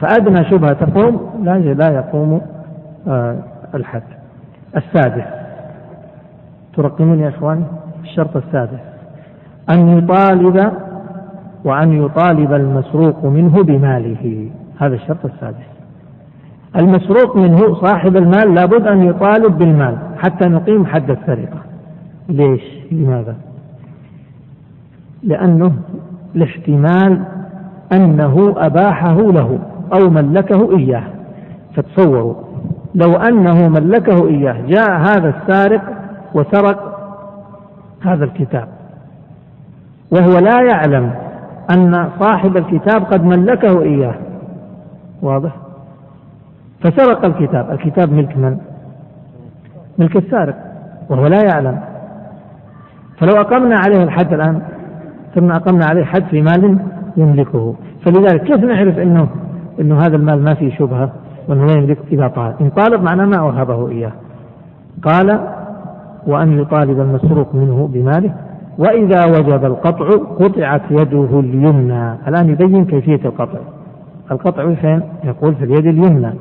[0.00, 2.40] فأدنى شبهة تقوم لا لا يقوم
[3.08, 3.36] آه،
[3.74, 4.02] الحد.
[4.76, 5.24] السادس.
[6.76, 7.64] ترقمون يا إخواني؟
[8.02, 8.80] الشرط السادس.
[9.70, 10.72] أن يطالب
[11.68, 14.50] وأن يطالب المسروق منه بماله.
[14.78, 15.66] هذا الشرط السادس.
[16.76, 21.62] المسروق منه صاحب المال لابد أن يطالب بالمال حتى نقيم حد السرقة.
[22.28, 23.36] ليش؟ لماذا؟
[25.22, 25.72] لأنه
[26.34, 27.24] لاحتمال
[27.92, 29.58] أنه أباحه له
[29.92, 31.04] أو ملكه إياه.
[31.76, 32.34] فتصوروا
[32.94, 35.82] لو أنه ملكه إياه جاء هذا السارق
[36.34, 36.98] وسرق
[38.00, 38.68] هذا الكتاب
[40.10, 41.27] وهو لا يعلم
[41.70, 44.14] أن صاحب الكتاب قد ملكه إياه.
[45.22, 45.56] واضح؟
[46.80, 47.70] فسرق الكتاب.
[47.70, 48.58] الكتاب ملك من؟
[49.98, 50.54] ملك السارق
[51.10, 51.80] وهو لا يعلم.
[53.18, 54.62] فلو أقمنا عليه الحد الآن
[55.34, 56.78] ثم أقمنا عليه حد في مال
[57.16, 57.74] يملكه.
[58.04, 59.28] فلذلك كيف نعرف أنه
[59.80, 61.12] أنه هذا المال ما فيه شبهة
[61.48, 64.12] وأنه لا يملك إذا طالب إن طالب معناه ما وهبه إياه.
[65.02, 65.40] قال
[66.26, 68.34] وأن يطالب المسروق منه بماله
[68.78, 72.12] وإذا وجب القطع قطعت يده اليمنى.
[72.28, 73.58] الآن يبين كيفية القطع.
[74.30, 76.34] القطع فين؟ يقول في اليد اليمنى.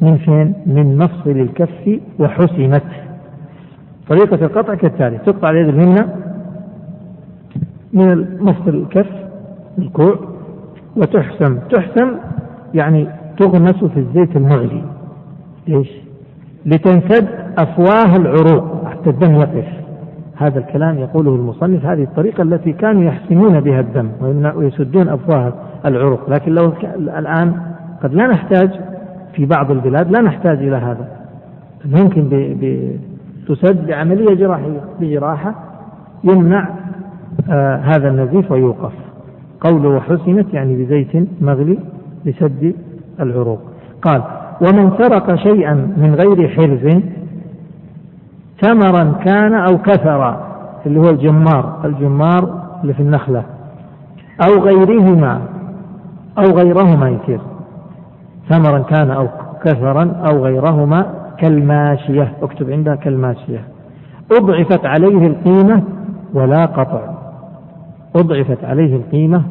[0.00, 2.82] من فين؟ من مفصل الكف وحسمت.
[4.08, 5.18] طريقة القطع كالتالي.
[5.18, 6.06] تقطع اليد اليمنى
[7.92, 9.10] من مفصل الكف
[9.78, 10.18] الكوع
[10.96, 11.58] وتحسم.
[11.58, 12.10] تحسم
[12.74, 14.84] يعني تغمس في الزيت المغلي.
[15.68, 15.88] ليش؟
[16.66, 19.82] لتنسد أفواه العروق حتى الدم يقف.
[20.36, 24.08] هذا الكلام يقوله المصنف هذه الطريقة التي كانوا يحسمون بها الدم
[24.56, 25.52] ويسدون أفواه
[25.86, 26.30] العروق.
[26.30, 26.72] لكن لو
[27.18, 27.52] الآن
[28.02, 28.70] قد لا نحتاج
[29.34, 31.08] في بعض البلاد لا نحتاج إلى هذا.
[31.84, 32.28] ممكن
[33.48, 35.54] تسد بعملية جراحية بجراحة
[36.24, 36.68] يمنع
[37.50, 38.92] آه هذا النزيف ويوقف.
[39.60, 41.78] قوله وحسنت يعني بزيت مغلي
[42.24, 42.74] لسد
[43.20, 43.60] العروق.
[44.02, 44.22] قال
[44.60, 47.02] ومن سرق شيئا من غير حرز
[48.62, 50.52] ثمرا كان أو كثرا
[50.86, 53.42] اللي هو الجمار الجمار اللي في النخلة
[54.48, 55.40] أو غيرهما
[56.38, 57.40] أو غيرهما يصير.
[58.48, 59.28] ثمرا كان أو
[59.64, 61.06] كثرا أو غيرهما
[61.38, 62.32] كالماشية.
[62.42, 63.64] اكتب عندها كالماشية.
[64.32, 65.82] أضعفت عليه القيمة
[66.34, 67.00] ولا قطع.
[68.16, 69.42] أضعفت عليه القيمة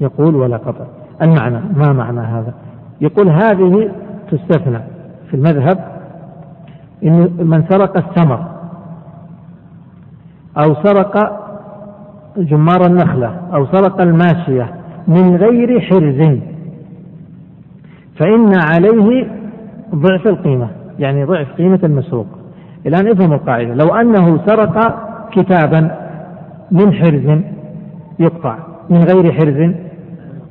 [0.00, 0.84] يقول ولا قطع.
[1.22, 2.54] المعنى ما معنى هذا؟
[3.00, 3.90] يقول هذه
[4.30, 4.78] تستثنى
[5.30, 5.78] في المذهب
[7.04, 8.51] إن من سرق الثمر
[10.58, 11.42] أو سرق
[12.36, 14.74] جمار النخلة أو سرق الماشية
[15.08, 16.38] من غير حرز.
[18.16, 19.26] فإن عليه
[19.94, 22.26] ضعف القيمة يعني ضعف قيمة المسروق.
[22.86, 23.74] الآن افهم القاعدة.
[23.74, 24.98] لو أنه سرق
[25.32, 25.96] كتابا
[26.70, 27.40] من حرز
[28.18, 28.56] يقطع
[28.90, 29.74] من غير حرز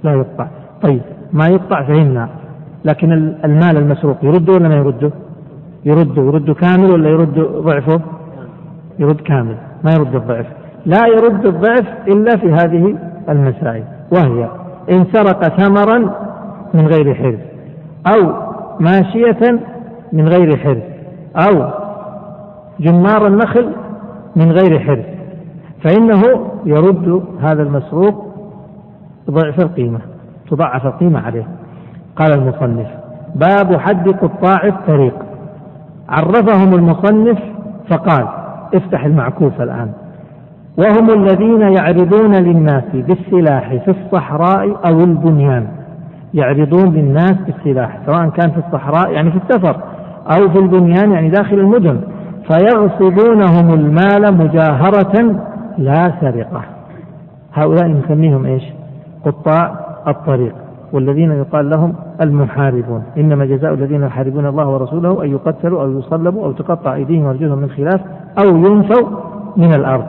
[0.04, 0.48] لا يقطع.
[0.82, 1.02] طيب
[1.34, 2.30] ما يقطع فهمنا.
[2.86, 3.12] لكن
[3.46, 5.12] المال المسروق يرده ولا ما يرده؟
[5.86, 8.02] يرده يرده كامل ولا يرد ضعفه؟
[9.00, 9.58] يرد كامل.
[9.84, 10.46] ما يرد الضعف.
[10.86, 12.96] لا يرد الضعف إلا في هذه
[13.30, 14.50] المسائل وهي
[14.90, 15.98] إن سرق ثمرا
[16.74, 17.40] من غير حرز
[18.08, 18.34] أو
[18.80, 19.60] ماشية
[20.14, 20.82] من غير حرز
[21.36, 21.70] أو
[22.80, 23.72] جمار النخل
[24.36, 25.04] من غير حرز
[25.84, 26.22] فإنه
[26.66, 28.26] يرد هذا المسروق
[29.30, 30.00] ضعف القيمة
[30.50, 31.48] تضعف القيمة عليه.
[32.16, 32.88] قال المصنف
[33.36, 35.14] باب حد قطاع الطريق.
[36.10, 37.40] عرفهم المصنف
[37.90, 38.28] فقال
[38.76, 39.92] افتح المعكوف الآن.
[40.78, 45.68] وهم الذين يعرضون للناس بالسلاح في الصحراء أو البنيان.
[46.34, 49.76] يعرضون للناس بالسلاح سواء كان في الصحراء يعني في السفر
[50.28, 52.02] أو في البنيان يعني داخل المدن.
[52.48, 55.42] فيغصبونهم المال مجاهرة
[55.78, 56.62] لا سرقة.
[57.54, 58.64] هؤلاء نسميهم إيش؟
[59.26, 60.54] قطاع الطريق.
[60.94, 63.04] والذين يقال لهم المحاربون.
[63.18, 67.70] إنما جزاء الذين يحاربون الله ورسوله أن يقتلوا أو يصلبوا أو تقطع أيديهم وأرجلهم من
[67.70, 68.02] خلاف
[68.44, 69.08] أو ينفوا
[69.58, 70.06] من الأرض.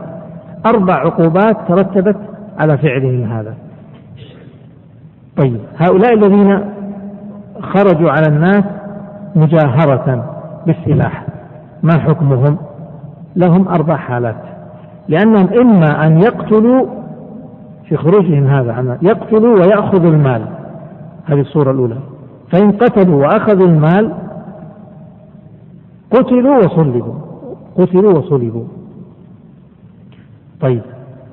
[0.67, 2.17] أربع عقوبات ترتبت
[2.59, 3.55] على فعلهم هذا.
[5.37, 6.61] طيب هؤلاء الذين
[7.61, 8.65] خرجوا على الناس
[9.37, 10.25] مجاهرة
[10.67, 11.27] بالسلاح
[11.83, 12.57] ما حكمهم؟
[13.37, 14.37] لهم أربع حالات.
[15.09, 16.87] لأنهم إما أن يقتلوا
[17.89, 20.43] في خروجهم هذا يقتلوا ويأخذوا المال.
[21.25, 21.99] هذه الصورة الأولى.
[22.51, 24.15] فإن قتلوا وأخذوا المال
[26.11, 27.15] قتلوا وصلبوا.
[27.77, 28.65] قتلوا وصلبوا.
[30.61, 30.83] طيب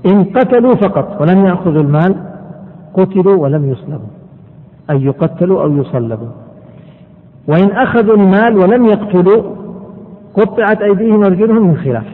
[0.05, 2.15] إن قتلوا فقط ولم يأخذوا المال
[2.93, 4.09] قتلوا ولم يصلبوا.
[4.89, 6.31] أي يقتلوا أو يصلبوا.
[7.47, 9.55] وإن أخذوا المال ولم يقتلوا
[10.33, 12.05] قطعت أيديهم وأرجلهم من خلاف.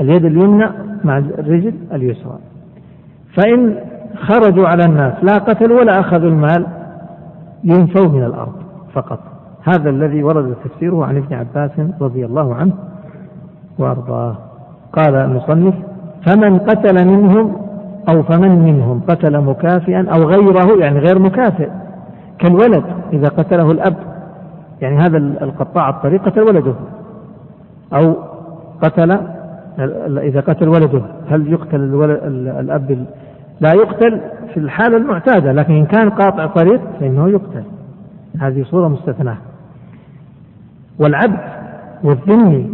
[0.00, 0.66] اليد اليمنى
[1.04, 2.38] مع الرجل اليسرى.
[3.36, 3.76] فإن
[4.20, 6.66] خرجوا على الناس لا قتلوا ولا أخذوا المال
[7.64, 8.52] ينفوا من الأرض
[8.92, 9.18] فقط.
[9.62, 12.72] هذا الذي ورد تفسيره عن ابن عباس رضي الله عنه
[13.78, 14.36] وأرضاه.
[14.92, 15.74] قال المصنف
[16.26, 17.56] فمن قتل منهم
[18.08, 21.68] أو فمن منهم قتل مكافئا أو غيره يعني غير مكافئ
[22.38, 23.96] كالولد إذا قتله الأب
[24.80, 26.74] يعني هذا القطاع الطريق قتل ولده.
[27.92, 28.16] أو
[28.82, 29.18] قتل
[30.18, 31.76] إذا قتل ولده هل يقتل
[32.60, 33.06] الأب
[33.60, 34.20] لا يقتل
[34.54, 37.62] في الحالة المعتادة لكن إن كان قاطع طريق فإنه يقتل.
[38.40, 39.36] هذه صورة مستثناة.
[41.00, 41.40] والعبد
[42.04, 42.70] والذمي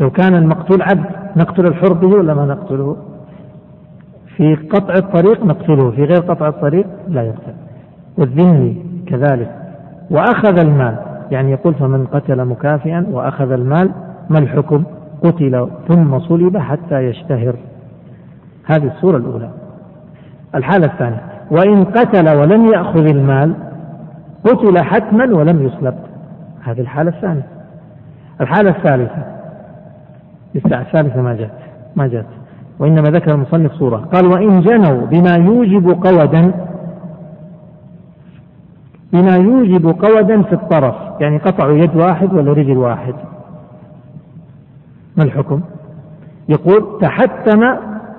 [0.00, 2.96] لو كان المقتول عبد نقتل الحر به ولا ما نقتله؟
[4.36, 7.54] في قطع الطريق نقتله في غير قطع الطريق لا يقتل.
[8.18, 9.54] والذمي كذلك.
[10.10, 10.96] وأخذ المال
[11.30, 13.90] يعني يقول فمن قتل مكافئا وأخذ المال
[14.30, 14.84] ما الحكم؟
[15.24, 17.56] قتل ثم صلب حتى يشتهر.
[18.64, 19.50] هذه الصورة الأولى.
[20.54, 21.22] الحالة الثانية.
[21.50, 23.54] وإن قتل ولم يأخذ المال
[24.44, 25.94] قتل حتما ولم يصلب.
[26.64, 27.46] هذه الحالة الثانية.
[28.40, 29.24] الحالة الثالثة.
[30.56, 31.58] الثالثة ما جاءت.
[31.96, 32.26] ما جاءت.
[32.78, 36.52] وإنما ذكر المصنف صورة قال وإن جنوا بما يوجب قودا
[39.12, 40.94] بما يوجب قودا في الطرف.
[41.20, 43.14] يعني قطعوا يد واحد ولا رجل واحد.
[45.16, 45.60] ما الحكم؟
[46.48, 47.62] يقول تحتم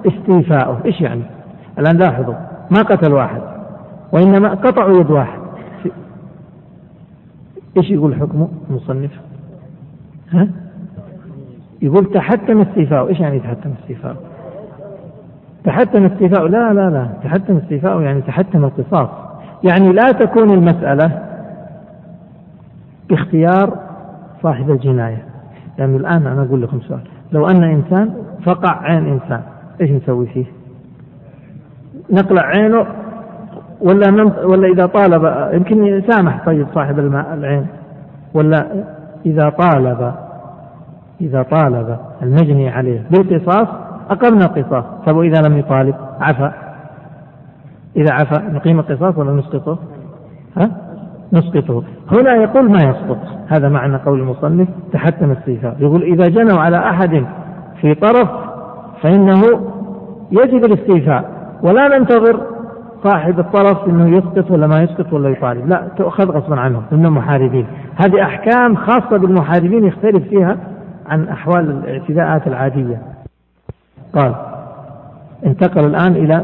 [0.08, 0.86] استيفاؤه.
[0.86, 1.37] إيش يعني؟
[1.80, 2.36] الآن لاحظوا
[2.72, 3.42] ما قتل واحد
[4.12, 5.40] وإنما قطعوا يد واحد.
[7.78, 9.12] إيش يقول حكمه المصنف؟
[10.32, 10.48] ها؟
[11.82, 14.18] يقول تحتم استيفاؤه إيش يعني تحتم استيفاؤه
[15.63, 17.08] تحتم استيفاؤه لا لا لا.
[17.24, 19.10] تحتم استيفاؤه يعني تحتم القصاص.
[19.63, 21.24] يعني لا تكون المسألة
[23.10, 23.80] باختيار
[24.44, 25.24] صاحب الجناية.
[25.78, 27.02] يعني الآن أنا أقول لكم سؤال.
[27.32, 28.13] لو أن إنسان
[28.46, 29.42] فقع عين إنسان
[29.82, 30.46] إيش نسوي فيه؟
[32.12, 32.86] نقلع عينه
[33.82, 37.67] ولا ولا إذا طالب يمكن يسامح طيب صاحب الماء العين.
[38.34, 38.67] ولا
[39.26, 40.13] إذا طالب
[41.22, 43.04] إذا طالب المجني عليه.
[43.12, 43.67] بالقصاص
[44.10, 44.84] أقمنا القصاص.
[45.06, 46.52] طيب وإذا لم يطالب؟ عفى
[47.96, 49.80] إذا عفى نقيم القصاص ولا نسقطه؟
[50.58, 50.72] ها؟
[51.34, 51.84] نسقطه.
[52.12, 53.17] هنا يقول ما يسقط.
[53.48, 57.26] هذا معنى قول المصنف تحتم الصفة يقول إذا جنوا على أحد
[57.82, 58.30] في طرف
[59.02, 59.41] فإنه
[60.32, 61.37] يجب الاستيفاء.
[61.62, 62.41] ولا ننتظر
[63.04, 65.70] صاحب الطرف إنه يسقط ولا ما يسقط ولا يطالب.
[65.70, 67.67] لا تؤخذ غصبا عنهم إنهم محاربين.
[67.96, 70.58] هذه أحكام خاصة بالمحاربين يختلف فيها
[71.08, 73.02] عن أحوال الاعتداءات العادية.
[74.13, 74.36] قال
[75.46, 76.41] انتقل الآن إلى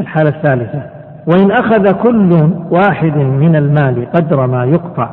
[0.00, 0.82] الحالة الثالثة.
[1.26, 5.10] وإن أخذ كل واحد من المال قدر ما يقطع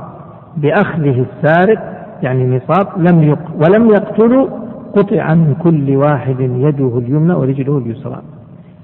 [0.57, 1.79] بأخذه السارق
[2.23, 4.49] يعني نصاب لم يق ولم يقتل
[4.95, 8.21] قطع من كل واحد يده اليمنى ورجله اليسرى.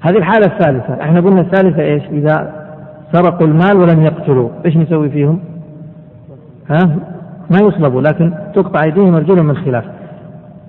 [0.02, 1.02] هذه الحالة الثالثة.
[1.02, 2.54] إحنا قلنا الثالثة إيش؟ إذا
[3.14, 4.50] سرقوا المال ولم يقتلوا.
[4.66, 5.40] إيش نسوي فيهم؟
[6.70, 6.96] ها؟
[7.50, 9.86] ما يصلبوا لكن تقطع أيديهم ارجلهم من خلاف.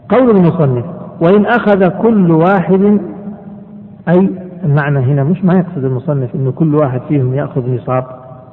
[0.09, 0.85] قول المصنف
[1.21, 3.01] وإن أخذ كل واحد
[4.09, 4.31] أي
[4.65, 8.05] المعنى هنا مش ما يقصد المصنف أنه كل واحد فيهم يأخذ نصاب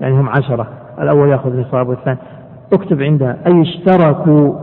[0.02, 0.68] يعني هم عشرة
[1.02, 2.18] الأول يأخذ نصاب والثاني.
[2.74, 4.54] اكتب عندها أي اشتركوا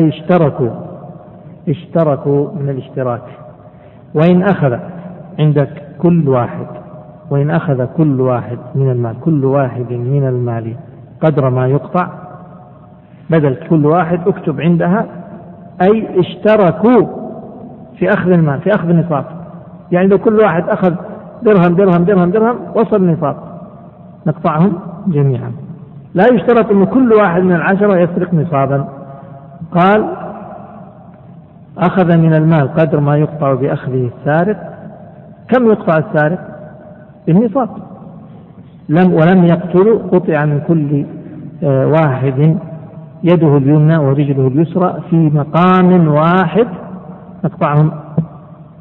[0.00, 0.70] أي اشتركوا
[1.68, 3.22] اشتركوا من الاشتراك.
[4.14, 4.76] وإن أخذ
[5.38, 6.66] عندك كل واحد
[7.30, 10.74] وإن أخذ كل واحد من المال كل واحد من المال
[11.20, 12.08] قدر ما يقطع
[13.30, 15.06] بدل كل واحد اكتب عندها
[15.82, 17.06] أي اشتركوا
[17.98, 19.24] في أخذ المال في أخذ النصاب.
[19.92, 20.94] يعني لو كل واحد أخذ
[21.42, 23.36] درهم درهم درهم درهم وصل النصاب.
[24.26, 24.72] نقطعهم
[25.06, 25.52] جميعا.
[26.14, 28.88] لا يشترط أن كل واحد من العشرة يسرق نصابا.
[29.72, 30.04] قال
[31.78, 34.56] أخذ من المال قدر ما يقطع بأخذه السارق.
[35.48, 36.38] كم يقطع السارق؟
[37.26, 37.68] بالنصاب
[38.88, 41.04] لم ولم يقتل قطع من كل
[41.64, 42.56] آه، واحد
[43.24, 46.66] يده اليمنى ورجله اليسرى في مقام واحد
[47.44, 47.90] نقطعهم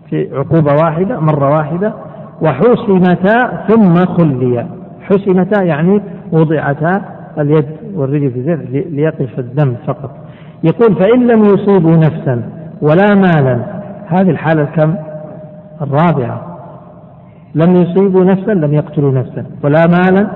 [0.09, 1.93] في عقوبة واحدة مرة واحدة.
[2.41, 4.67] وحسمتا ثم خليا.
[5.01, 7.01] حسمتا يعني وضعتا
[7.37, 10.11] اليد والرجل في ليقف الدم فقط.
[10.63, 13.59] يقول فإن لم يصيبوا نفسا ولا مالا.
[14.07, 14.95] هذه الحالة الكم؟
[15.81, 16.57] الرابعة.
[17.55, 19.45] لم يصيبوا نفسا لم يقتلوا نفسا.
[19.63, 20.27] ولا مالا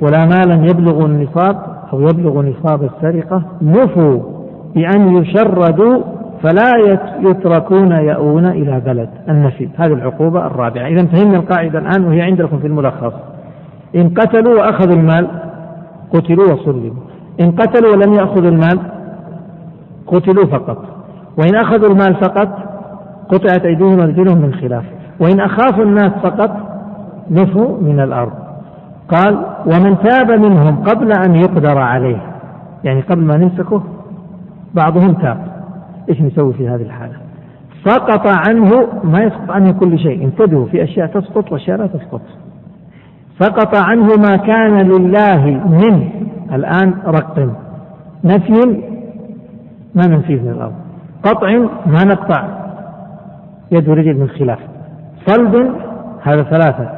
[0.00, 1.56] ولا مالا يبلغ النصاب
[1.92, 3.42] أو يبلغ نصاب السرقة.
[3.62, 4.20] نفوا
[4.74, 6.02] بأن يشردوا
[6.42, 6.72] فلا
[7.20, 10.86] يتركون يأوون إلى بلد النفي هذه العقوبة الرابعة.
[10.86, 13.12] إذا فهمنا القاعدة الآن وهي عندكم في الملخص.
[13.96, 15.28] إن قتلوا وأخذوا المال
[16.14, 17.02] قتلوا وصلبوا
[17.40, 18.78] إن قتلوا ولم يأخذوا المال
[20.12, 20.84] قتلوا فقط.
[21.38, 22.48] وإن أخذوا المال فقط
[23.28, 24.84] قطعت أيديهم وأرجلهم من خلاف.
[25.20, 26.50] وإن أخافوا الناس فقط
[27.30, 28.32] نفوا من الأرض.
[29.08, 32.22] قال ومن تاب منهم قبل أن يقدر عليه.
[32.84, 33.82] يعني قبل ما نمسكه
[34.74, 35.38] بعضهم تاب.
[36.08, 37.14] إيش نسوي في هذه الحالة؟
[37.84, 38.70] سقط عنه
[39.04, 40.24] ما يسقط عنه كل شيء.
[40.24, 42.20] انتبهوا في أشياء تسقط وأشياء لا تسقط.
[43.40, 46.08] سقط عنه ما كان لله من.
[46.52, 47.50] الآن رق
[48.24, 48.82] نفي
[49.94, 50.74] ما ننفيه من الأرض.
[51.22, 51.48] قطع
[51.86, 52.44] ما نقطع.
[53.70, 54.58] يد ورجل من خلاف.
[55.26, 55.74] صلب
[56.22, 56.90] هذا ثلاثة.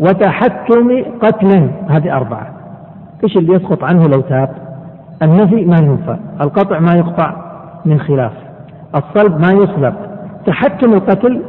[0.00, 2.46] وتحتم قتل هذه أربعة.
[3.24, 4.50] إيش اللي يسقط عنه لو تاب؟
[5.22, 6.16] النفي ما ينفى.
[6.40, 7.34] القطع ما يقطع
[7.84, 8.32] من خلاف.
[8.94, 9.94] الصلب ما يصلب.
[10.46, 11.42] تحتم القتل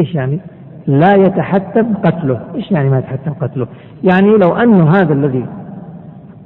[0.00, 0.40] إيش يعني؟
[0.86, 2.40] لا يتحتم قتله.
[2.54, 3.66] إيش يعني ما يتحتم قتله؟
[4.04, 5.46] يعني لو أنه هذا الذي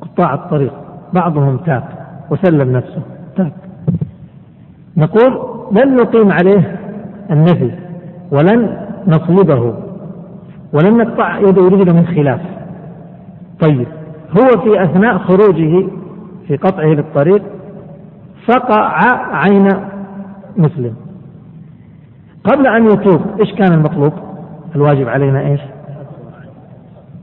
[0.01, 0.73] قطاع الطريق
[1.13, 1.83] بعضهم تاب
[2.31, 3.03] وسلم نفسه.
[3.37, 3.53] تاب
[4.97, 5.41] نقول
[5.73, 6.81] لن نقيم عليه
[7.31, 7.71] النفي
[8.31, 8.77] ولن
[9.07, 9.75] نصلبه
[10.73, 12.41] ولم نقطع يده ورجله من خلاف.
[13.61, 13.87] طيب
[14.39, 15.87] هو في أثناء خروجه
[16.49, 17.43] في قطعه للطريق
[18.47, 18.91] فقع
[19.37, 19.69] عين
[20.57, 20.95] مسلم.
[22.45, 24.13] قبل أن يتوب إيش كان المطلوب؟
[24.75, 25.61] الواجب علينا إيش؟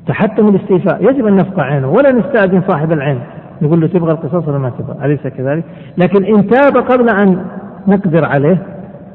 [0.07, 1.03] تحتم الاستيفاء.
[1.09, 3.19] يجب أن نفقع عينه ولا نستأذن صاحب العين.
[3.61, 5.63] نقول له تبغى القصاص ولا ما تبغى؟ أليس كذلك؟
[5.97, 7.45] لكن إن تاب قبل أن
[7.87, 8.57] نقدر عليه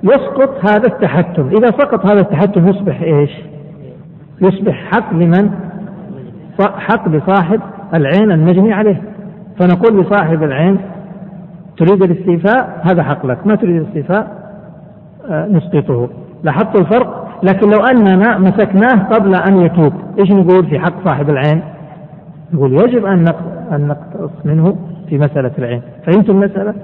[0.03, 1.49] يسقط هذا التحتم.
[1.49, 3.31] إذا سقط هذا التحتم يصبح إيش؟
[4.43, 5.51] يصبح حق لمن؟
[6.61, 7.61] حق لصاحب
[7.95, 9.03] العين المجني عليه.
[9.59, 10.79] فنقول لصاحب العين
[11.77, 13.47] تريد الاستيفاء؟ هذا حق لك.
[13.47, 14.47] ما تريد الاستيفاء؟
[15.31, 16.09] آه، نسقطه.
[16.45, 21.63] لاحظت الفرق؟ لكن لو أننا مسكناه قبل أن يتوب إيش نقول في حق صاحب العين؟
[22.53, 23.25] نقول يجب أن
[23.73, 24.77] أن نقتص منه
[25.09, 25.83] في مسألة العين.
[26.07, 26.75] فهمتم المسألة؟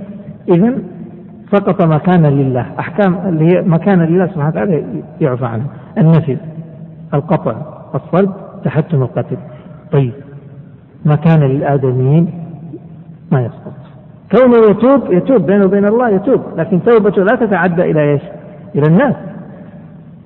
[0.49, 0.75] إذا
[1.53, 2.67] سقط ما كان لله.
[2.79, 4.85] أحكام اللي هي ما كان لله سبحانه وتعالى
[5.21, 5.67] يعفى عنه.
[5.99, 6.37] النفي
[7.15, 7.55] القطع
[7.95, 8.31] الصلب
[8.65, 9.37] تحتم القتل.
[9.93, 10.13] طيب
[11.05, 12.31] ما كان للآدميين
[13.33, 13.73] ما يسقط.
[14.33, 16.41] كونه يتوب يتوب بينه وبين الله يتوب.
[16.57, 18.23] لكن توبته لا تتعدى إلى إيش؟
[18.75, 19.15] إلى الناس.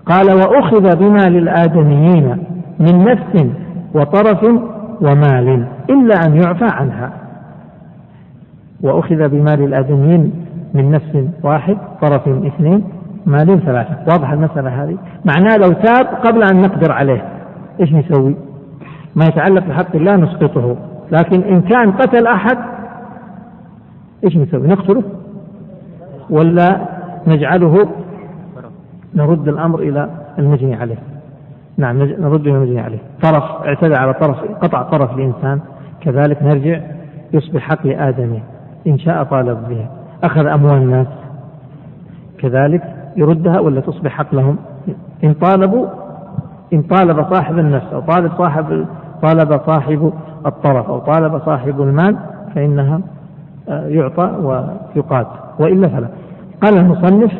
[0.07, 2.39] قال وأخذ بما للآدميين
[2.81, 3.47] من نفس
[3.95, 4.45] وطرف
[5.01, 5.67] ومال.
[5.91, 7.12] إلا أن يعفى عنها.
[8.80, 12.84] وأخذ بمال الآدميين من نفس واحد طرف اثنين
[13.26, 13.97] مال ثلاثة.
[14.09, 17.24] واضح المسألة هذه؟ معناه لو تاب قبل أن نقدر عليه.
[17.80, 18.37] إيش نسوي؟
[19.16, 20.76] ما يتعلق بحق الله نسقطه.
[21.12, 22.59] لكن إن كان قتل أحد
[24.24, 25.03] إيش نسوي؟ نقتله؟
[26.30, 26.80] ولا
[27.26, 27.89] نجعله
[29.14, 30.99] نرد الأمر إلى المجني عليه؟
[31.76, 32.99] نعم نرد إلى المجني عليه.
[33.22, 35.61] طرف اعتدى على طرف قطع طرف لإنسان
[36.07, 36.81] كذلك نرجع
[37.33, 38.43] يصبح حق لآدمي
[38.87, 39.89] إن شاء طالب بها
[40.25, 41.07] أخذ أموال الناس.
[42.39, 42.83] كذلك
[43.17, 44.57] يردها ولا تصبح حق لهم؟
[45.25, 45.87] إن طالبوا
[46.73, 48.87] إن طالب صاحب النفس أو طالب صاحب
[49.23, 50.13] طالب صاحب
[50.47, 52.17] الطرف أو طالب صاحب المال
[52.55, 53.01] فإنها
[53.69, 55.27] آه، يعطى ويقاد
[55.59, 56.09] وإلا فلا.
[56.63, 57.33] قال المصنف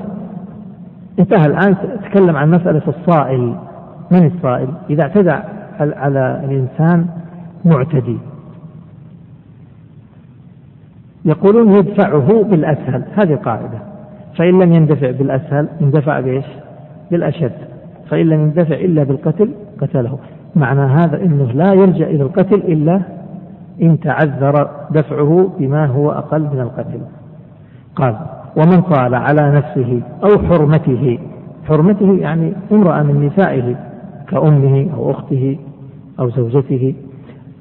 [1.19, 3.55] انتهى الآن تكلم عن مسألة الصائل.
[4.11, 5.37] من الصائل؟ إذا اعتدى
[5.81, 7.07] على الإنسان
[7.65, 8.19] معتدي.
[11.27, 13.03] يقولون يدفعه بالأسهل.
[13.15, 13.79] هذه قاعدة
[14.37, 16.45] فإن لم يندفع بالأسهل اندفع بإيش؟
[17.11, 17.53] بالأشد.
[18.11, 19.51] فإن لم يندفع إلا بالقتل
[19.81, 20.19] قتله.
[20.57, 23.01] معنى هذا أنه لا يلجأ إلى القتل إلا
[23.83, 27.01] إن تعذر دفعه بما هو أقل من القتل.
[27.97, 28.17] قال
[28.57, 31.19] ومن طال على نفسه أو حرمته
[31.69, 33.77] حرمته يعني امرأة من نسائه
[34.29, 35.59] كأمه أو أخته
[36.21, 36.95] أو زوجته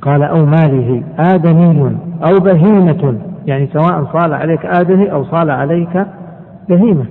[0.02, 3.18] قال أو ماله آدمي أو بهيمة
[3.48, 6.08] يعني سواء صال عليك آدمي أو صال عليك
[6.70, 7.06] بهيمة.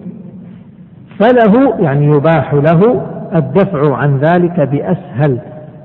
[1.19, 3.03] فله يعني يباح له
[3.35, 5.39] الدفع عن ذلك بأسهل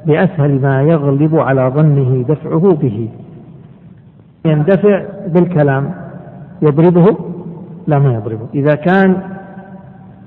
[0.06, 3.10] بأسهل ما يغلب على ظنه دفعه به.
[4.46, 5.92] يندفع بالكلام
[6.62, 7.18] يضربه؟
[7.88, 8.46] لا ما يضربه.
[8.54, 9.18] إذا كان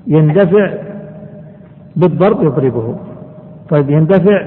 [0.07, 0.73] يندفع
[1.95, 2.95] بالضرب يضربه.
[3.69, 4.45] طيب يندفع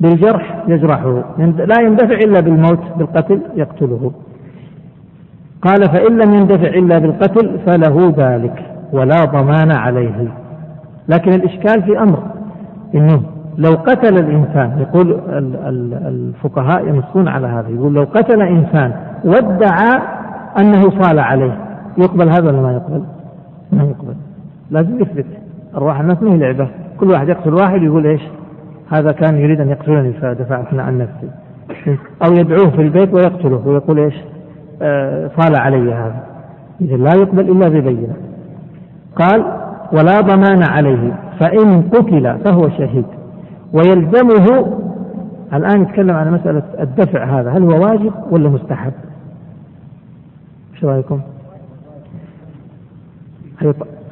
[0.00, 1.24] بالجرح يجرحه.
[1.38, 4.12] لا يندفع إلا بالموت بالقتل يقتله.
[5.62, 10.28] قال فإن لم يندفع إلا بالقتل فله ذلك ولا ضمان عليه.
[11.08, 12.22] لكن الإشكال في أمر
[12.94, 13.22] إنه
[13.58, 15.20] لو قتل الإنسان يقول
[16.06, 18.92] الفقهاء ينصون على هذا يقول لو قتل إنسان
[19.24, 20.02] وادعى
[20.58, 21.58] أنه صال عليه
[21.98, 23.02] يقبل هذا ولا ما يقبل؟
[23.72, 24.14] ما يقبل.
[24.70, 25.26] لازم يثبت.
[25.74, 26.68] أرواح الناس ما هي لعبة.
[27.00, 28.22] كل واحد يقتل واحد يقول إيش؟
[28.92, 31.30] هذا كان يريد أن يقتلني فدفعتنا عن نفسي.
[32.24, 34.14] أو يدعوه في البيت ويقتله ويقول إيش؟
[34.82, 36.24] آه صال علي هذا.
[36.80, 38.16] إذا لا يقبل إلا ببينة.
[39.16, 39.44] قال
[39.92, 43.04] ولا ضمان عليه فإن قتل فهو شهيد.
[43.72, 44.78] ويلزمه
[45.54, 48.92] الآن يتكلم عن مسألة الدفع هذا هل هو واجب ولا مستحب؟
[50.74, 51.20] إيش رأيكم؟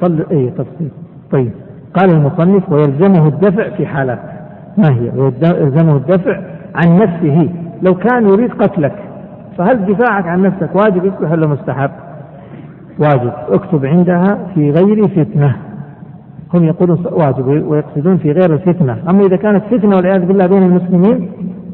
[0.01, 0.89] طل اي تفصيل.
[1.31, 1.51] طيب.
[1.93, 4.19] قال المصنف ويلزمه الدفع في حالات.
[4.77, 6.41] ما هي؟ ويلزمه الدفع
[6.75, 7.49] عن نفسه.
[7.81, 8.95] لو كان يريد قتلك
[9.57, 11.91] فهل دفاعك عن نفسك واجب؟ يصبح ولا مستحب؟
[12.99, 13.31] واجب.
[13.49, 15.55] اكتب عندها في غير فتنة.
[16.53, 18.97] هم يقولون واجب ويقصدون في غير الفتنة.
[19.09, 21.31] أما إذا كانت فتنة والعياذ بالله بين المسلمين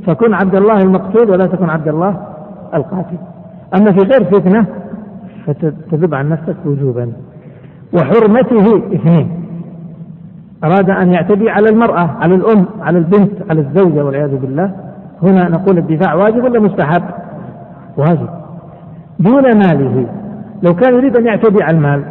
[0.08, 2.18] فكن عبد الله المقتول ولا تكن عبد الله
[2.74, 3.18] القاتل.
[3.76, 4.66] أما في غير فتنة
[5.46, 7.12] فتذب عن نفسك وجوبا.
[7.94, 9.30] وحرمته اثنين.
[10.64, 14.72] أراد أن يعتدي على المرأة على الأم على البنت على الزوجة والعياذ بالله.
[15.24, 17.04] هنا نقول الدفاع واجب ولا مستحب؟
[17.98, 18.30] واجب
[19.20, 20.06] دون ماله.
[20.64, 22.04] لو كان يريد أن يعتدي على المال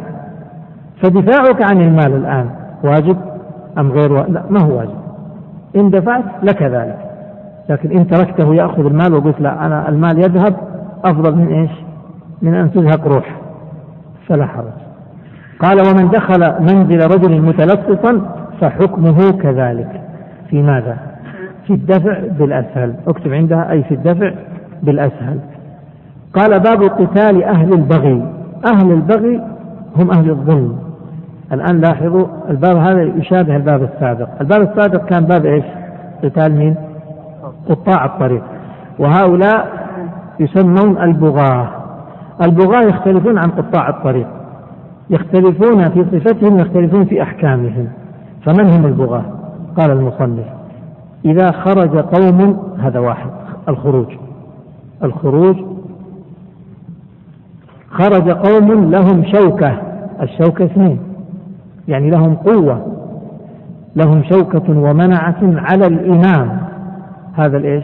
[1.01, 2.49] فدفاعك عن المال الآن
[2.83, 3.17] واجب
[3.77, 4.97] أم غير واجب؟ لا ما هو واجب.
[5.75, 6.97] إن دفعت لك ذلك.
[7.69, 10.55] لكن إن تركته يأخذ المال وقلت لا أنا المال يذهب
[11.05, 11.71] أفضل من إيش؟
[12.41, 13.35] من أن تزهق روح.
[14.27, 14.65] فلا حرج.
[15.59, 18.21] قال ومن دخل منزل رجل متلصصا
[18.61, 20.01] فحكمه كذلك.
[20.49, 20.97] في ماذا؟
[21.67, 22.93] في الدفع بالأسهل.
[23.07, 24.31] اكتب عندها أي في الدفع
[24.83, 25.39] بالأسهل.
[26.35, 28.25] قال باب قتال أهل البغي.
[28.65, 29.41] أهل البغي
[29.95, 30.75] هم أهل الظلم.
[31.51, 34.27] الآن لاحظوا الباب هذا يشابه الباب السابق.
[34.41, 35.65] الباب السابق كان باب إيش؟
[36.23, 36.75] قتال مين؟
[37.69, 38.43] قطاع الطريق.
[38.99, 39.67] وهؤلاء
[40.39, 41.67] يسمون البغاة.
[42.41, 44.27] البغاة يختلفون عن قطاع الطريق.
[45.09, 47.87] يختلفون في صفتهم يختلفون في أحكامهم.
[48.45, 49.23] فمن هم البغاة؟
[49.77, 50.45] قال المصنف.
[51.25, 53.29] إذا خرج قوم هذا واحد
[53.69, 54.07] الخروج.
[55.03, 55.72] الخروج
[57.93, 59.77] خرج قوم لهم شوكة.
[60.21, 60.99] الشوكة اثنين.
[61.87, 62.85] يعني لهم قوة.
[63.95, 66.57] لهم شوكة ومنعة على الإمام.
[67.33, 67.83] هذا الإيش؟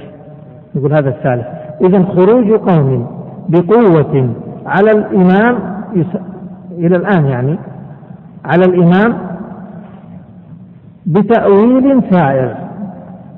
[0.75, 1.45] يقول هذا الثالث.
[1.81, 3.07] إذا خروج قوم
[3.49, 4.29] بقوة
[4.65, 5.59] على الإمام
[5.95, 6.07] يس...
[6.77, 7.59] إلى الآن يعني
[8.45, 9.17] على الإمام
[11.05, 12.53] بتأويل سائغ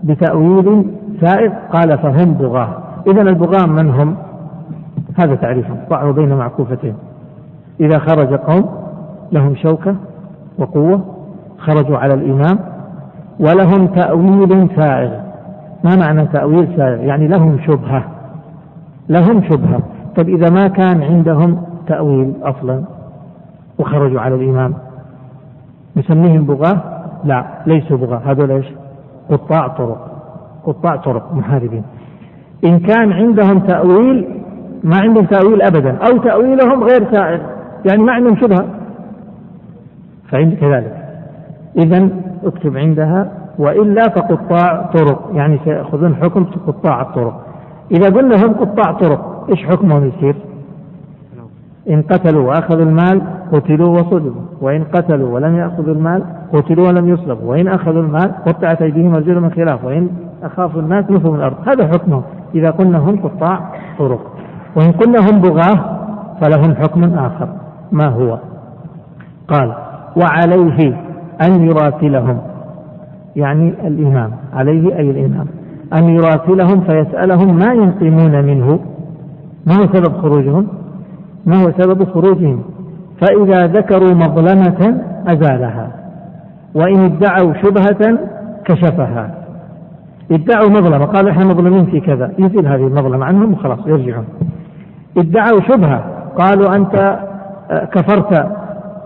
[0.03, 0.85] بتأويل
[1.21, 2.77] سائغ قال فهم بغاة.
[3.07, 4.15] إذا البغاة من هم؟
[5.19, 6.95] هذا تعريفهم ضعوا بين معكوفتين.
[7.79, 8.69] إذا خرج قوم
[9.31, 9.95] لهم شوكة
[10.57, 11.05] وقوة
[11.57, 12.59] خرجوا على الإمام
[13.39, 15.11] ولهم تأويل سائغ
[15.83, 18.03] ما معنى تأويل سائغ يعني لهم شبهة.
[19.09, 19.79] لهم شبهة.
[20.15, 22.83] طيب إذا ما كان عندهم تأويل أصلا
[23.79, 24.73] وخرجوا على الإمام
[25.97, 26.81] نسميهم بغاة؟
[27.23, 28.21] لا ليسوا بغاة.
[28.25, 28.65] هذول إيش؟
[29.29, 30.11] قطاع طرق.
[30.65, 31.83] قطاع طرق محاربين.
[32.63, 34.40] إن كان عندهم تأويل
[34.83, 37.39] ما عندهم تأويل أبدا أو تأويلهم غير سائغ
[37.85, 38.65] يعني ما عندهم شبهة.
[40.31, 40.97] فعند كذلك.
[41.77, 42.09] إذا
[42.43, 47.45] اكتب عندها وإلا فقطاع طرق يعني سيأخذون حكم قطاع الطرق.
[47.91, 50.35] إذا قلنا هم قطاع طرق إيش حكمهم يصير؟
[51.89, 53.21] إن قتلوا وأخذوا المال
[53.51, 56.23] قتلوا وصلبوا وإن قتلوا ولم يأخذوا المال
[56.53, 57.49] قتلوا ولم يصلبوا.
[57.49, 59.85] وإن أخذوا المال قطعت أيديهم وارجلهم من خلاف.
[59.85, 60.09] وإن
[60.43, 61.55] أخافوا الناس نفوا من الأرض.
[61.69, 62.23] هذا حكمهم.
[62.55, 64.31] إذا قلنا هم قطاع طرق.
[64.75, 65.99] وإن قلنا هم بغاة
[66.41, 67.47] فلهم حكم آخر.
[67.91, 68.37] ما هو؟
[69.47, 69.73] قال
[70.17, 70.97] وعليه
[71.41, 72.37] أن يراسلهم.
[73.35, 74.31] يعني الإمام.
[74.53, 75.47] عليه أي الإمام.
[75.93, 78.79] أن يراسلهم فيسألهم ما ينقمون منه.
[79.67, 80.67] ما هو سبب خروجهم؟
[81.45, 82.63] ما هو سبب خروجهم؟
[83.21, 85.91] فإذا ذكروا مظلمة أزالها
[86.75, 88.19] وإن ادعوا شبهة
[88.65, 89.35] كشفها.
[90.31, 91.05] ادعوا مظلمة.
[91.05, 92.31] قالوا إحنا مظلومين في كذا.
[92.39, 94.25] يزيل هذه المظلمة عنهم وخلاص يرجعون.
[95.17, 96.03] ادعوا شبهة.
[96.37, 97.19] قالوا أنت
[97.71, 98.47] آه، كفرت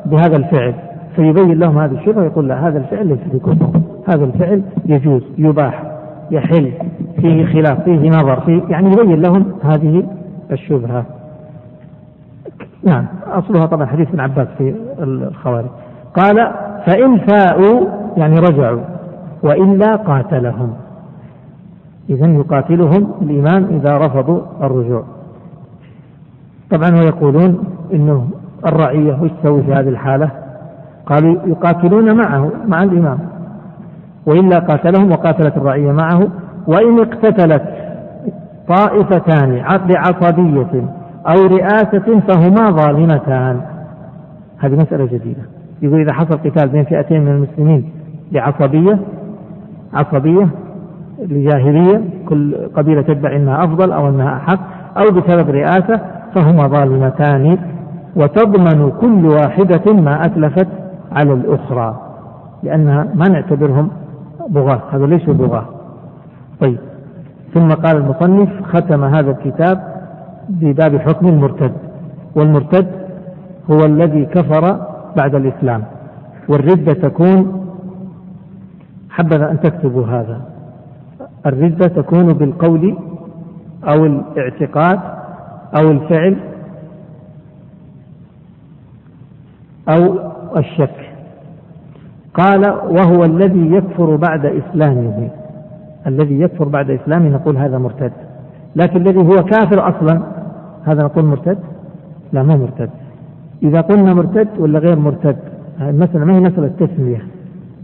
[0.05, 0.73] بهذا الفعل.
[1.15, 3.81] فيبين لهم هذه الشبهة يقول لا هذا الفعل ليس بكفر.
[4.09, 5.83] هذا الفعل يجوز يباح
[6.31, 6.71] يحل
[7.21, 10.03] فيه خلاف فيه نظر فيه يعني يبين لهم هذه
[10.51, 11.05] الشبهة.
[12.83, 15.65] نعم أصلها طبعا حديث ابن عباس في الخوارج.
[16.15, 16.51] قال
[16.85, 17.87] فإن فاءوا
[18.17, 18.81] يعني رجعوا
[19.43, 20.73] وإلا قاتلهم.
[22.09, 25.03] إذا يقاتلهم الإمام إذا رفضوا الرجوع.
[26.71, 27.63] طبعا ويقولون
[27.93, 28.27] إنه
[28.65, 30.31] الرعية وش تسوي في هذه الحالة.
[31.05, 33.19] قالوا يقاتلون معه مع الإمام.
[34.25, 36.27] وإلا قاتلهم وقاتلت الرعية معه.
[36.67, 37.63] وإن اقتتلت
[38.67, 40.83] طائفتان لعصبية
[41.27, 43.61] أو رئاسة فهما ظالمتان.
[44.59, 45.41] هذه مسألة جديدة.
[45.81, 47.89] يقول إذا حصل قتال بين فئتين من المسلمين
[48.31, 48.99] لعصبية
[49.93, 50.47] عصبية
[51.19, 54.59] لجاهلية كل قبيلة تدعي أنها أفضل أو أنها أحق
[54.97, 56.01] أو بسبب رئاسة
[56.35, 57.57] فهما ظالمتان
[58.15, 60.67] وتضمن كل واحدة ما أتلفت
[61.11, 62.01] على الأخرى
[62.63, 63.89] لأنها ما نعتبرهم
[64.49, 65.65] بغاة هذا ليسوا بغاة.
[66.61, 66.77] طيب
[67.53, 69.95] ثم قال المصنف ختم هذا الكتاب
[70.49, 71.71] بباب حكم المرتد
[72.35, 72.87] والمرتد
[73.71, 74.79] هو الذي كفر
[75.17, 75.83] بعد الإسلام
[76.49, 77.65] والردة تكون
[79.09, 80.41] حبذا أن تكتبوا هذا
[81.45, 82.97] الردة تكون بالقول
[83.83, 84.99] أو الاعتقاد
[85.75, 86.37] أو الفعل
[89.89, 90.19] أو
[90.57, 90.95] الشك.
[92.33, 95.29] قال وهو الذي يكفر بعد إسلامه.
[96.07, 98.11] الذي يكفر بعد إسلامه نقول هذا مرتد.
[98.75, 100.21] لكن الذي هو كافر أصلا
[100.85, 101.57] هذا نقول مرتد؟
[102.33, 102.89] لا ما مرتد.
[103.63, 105.37] إذا قلنا مرتد ولا غير مرتد؟
[105.81, 107.21] المسألة ما هي مسألة تسمية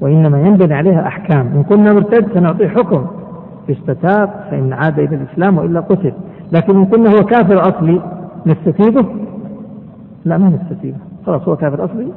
[0.01, 1.47] وإنما ينبني عليها أحكام.
[1.55, 3.05] إن قلنا مرتد سنعطيه حكم.
[3.69, 6.13] استتاب فإن عاد إلى الإسلام وإلا قتل.
[6.51, 8.01] لكن إن قلنا هو كافر أصلي
[8.45, 9.05] نستتيبه
[10.25, 12.07] لا ما نستتيبه خلاص هو كافر أصلي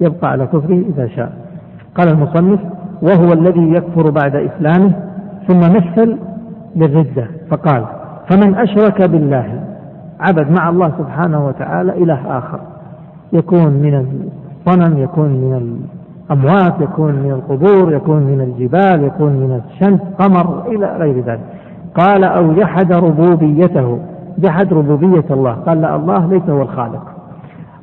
[0.00, 1.32] يبقى على كفره إذا شاء.
[1.94, 2.60] قال المصنف
[3.02, 4.92] وهو الذي يكفر بعد إسلامه
[5.48, 6.16] ثم مثل
[6.76, 7.26] للردة.
[7.50, 7.84] فقال
[8.28, 9.60] فمن أشرك بالله
[10.20, 12.60] عبد مع الله سبحانه وتعالى إله آخر.
[13.32, 13.94] يكون من
[14.66, 15.80] الصنم يكون من
[16.30, 21.53] الأموات يكون من القبور يكون من الجبال يكون من الشمس قمر إلى غير ذلك.
[21.94, 23.98] قال أو جحد ربوبيته
[24.38, 25.52] جحد ربوبية الله.
[25.52, 27.02] قال لا الله ليس هو الخالق.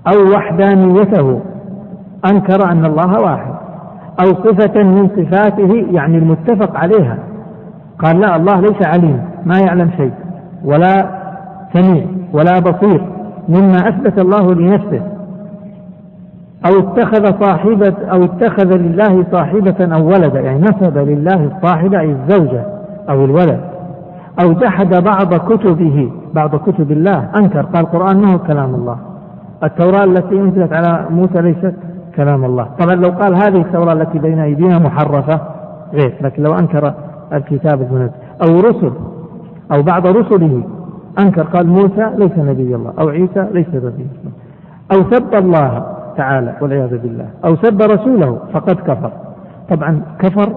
[0.08, 1.40] أو وحدانيته
[2.32, 3.54] أنكر أن الله واحد.
[4.20, 7.18] أو صفة من صفاته يعني المتفق عليها.
[8.00, 10.14] قال لا الله ليس عليم ما يعلم شيء
[10.66, 11.10] ولا
[11.74, 13.06] سميع ولا بصير
[13.50, 15.02] مما أثبت الله لنفسه.
[16.66, 22.66] أو اتخذ صاحبة أو اتخذ لله صاحبة أو ولدا يعني نسب لله الصاحبة أي الزوجة
[23.10, 23.71] أو الولد.
[24.40, 28.98] أو جحد بعض كتبه بعض كتب الله أنكر قال القرآن ما هو كلام الله.
[29.64, 31.74] التوراة التي أنزلت على موسى ليست
[32.16, 32.68] كلام الله.
[32.80, 35.42] طبعا لو قال هذه التوراة التي بين أيدينا محرفة
[35.94, 36.94] غير لكن لو أنكر
[37.34, 38.12] الكتاب المنزل
[38.42, 38.92] أو رسل
[39.72, 40.64] أو بعض رسله
[41.20, 44.32] أنكر قال موسى ليس نبي الله أو عيسى ليس نبي الله.
[44.94, 45.86] أو سب الله
[46.18, 47.26] تعالى والعياذ بالله.
[47.46, 49.12] أو سب رسوله فقد كفر.
[49.70, 50.54] طبعا كفر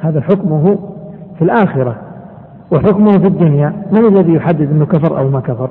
[0.00, 0.78] هذا حكمه
[1.38, 1.96] في الآخرة.
[2.72, 5.70] وحكمه في الدنيا من الذي يحدد أنه كفر أو ما كفر؟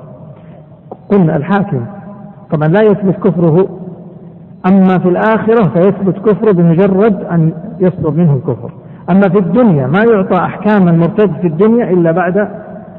[1.10, 1.80] قلنا الحاكم.
[2.50, 3.68] طبعا لا يثبت كفره
[4.66, 8.70] أما في الآخرة فيثبت كفره بمجرد أن يصدر منه الكفر.
[9.10, 12.38] أما في الدنيا ما يعطى أحكام المرتد في الدنيا إلا بعد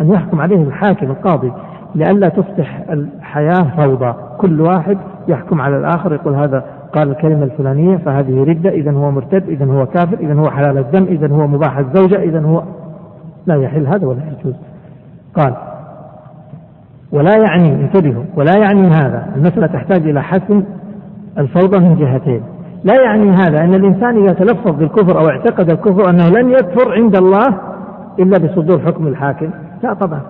[0.02, 1.52] أن يحكم عليه الحاكم القاضي.
[1.96, 4.14] لئلا تصبح الحياة فوضى.
[4.38, 4.98] كل واحد
[5.28, 9.86] يحكم على الآخر يقول هذا قال الكلمة الفلانية فهذه ردة إذا هو مرتد إذا هو
[9.86, 12.64] كافر إذا هو حلال الدم إذا هو مباح الزوجة إذا هو
[13.50, 14.56] لا يحل هذا ولا يجوز.
[15.36, 15.54] قال
[17.12, 19.28] ولا يعني انتبهوا ولا يعني هذا.
[19.36, 20.64] المسألة تحتاج إلى حسم
[21.38, 22.42] الفوضى من جهتين.
[22.84, 27.16] لا يعني هذا أن الإنسان إذا تلفظ بالكفر أو اعتقد الكفر أنه لن يكفر عند
[27.18, 27.48] الله
[28.20, 29.50] إلا بصدور حكم الحاكم.
[29.84, 30.22] لا طبعا.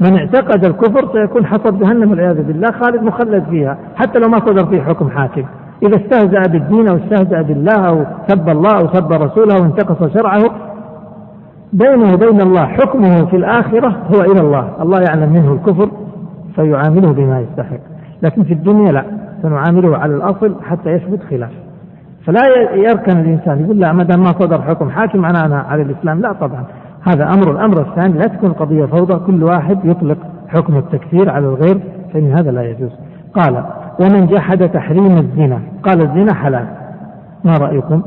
[0.00, 4.66] من اعتقد الكفر سيكون حصد جهنم والعياذ بالله خالد مخلد فيها حتى لو ما صدر
[4.66, 5.44] فيه حكم حاكم.
[5.82, 10.71] إذا استهزأ بالدين أو استهزأ بالله أو سب الله أو سب رسوله أو انتقص شرعه
[11.72, 14.68] بينه وبين الله حكمه في الآخرة هو إلى الله.
[14.82, 15.90] الله يعلم منه الكفر
[16.54, 17.80] فيعامله بما يستحق.
[18.22, 19.04] لكن في الدنيا لا
[19.42, 21.50] سنعامله على الأصل حتى يثبت خلاف.
[22.26, 22.40] فلا
[22.74, 26.32] يركن الإنسان يقول لا ما دام ما صدر حكم حاكم أنا أنا على الإسلام لا
[26.32, 26.64] طبعا.
[27.02, 30.18] هذا أمر الأمر الثاني لا تكون قضية فوضى كل واحد يطلق
[30.48, 31.80] حكم التكفير على الغير
[32.12, 32.90] فإن هذا لا يجوز.
[33.34, 33.64] قال
[34.00, 35.58] ومن جحد تحريم الزنا.
[35.82, 36.66] قال الزنا حلال.
[37.44, 38.02] ما رأيكم؟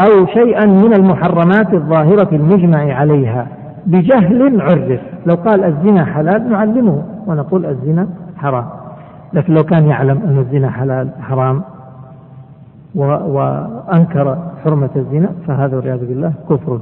[0.00, 3.46] أو شيئا من المحرمات الظاهرة المجمع عليها
[3.86, 5.00] بجهل عرف.
[5.26, 8.64] لو قال الزنا حلال نعلمه ونقول الزنا حرام.
[9.32, 11.62] لكن لو كان يعلم أن الزنا حلال حرام
[12.94, 16.80] وأنكر حرمة الزنا فهذا والعياذ بالله كفر.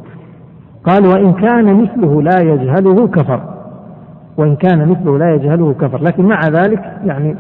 [0.85, 3.41] قال وإن كان مثله لا يجهله كفر.
[4.37, 6.03] وإن كان مثله لا يجهله كفر.
[6.03, 7.37] لكن مع ذلك يعني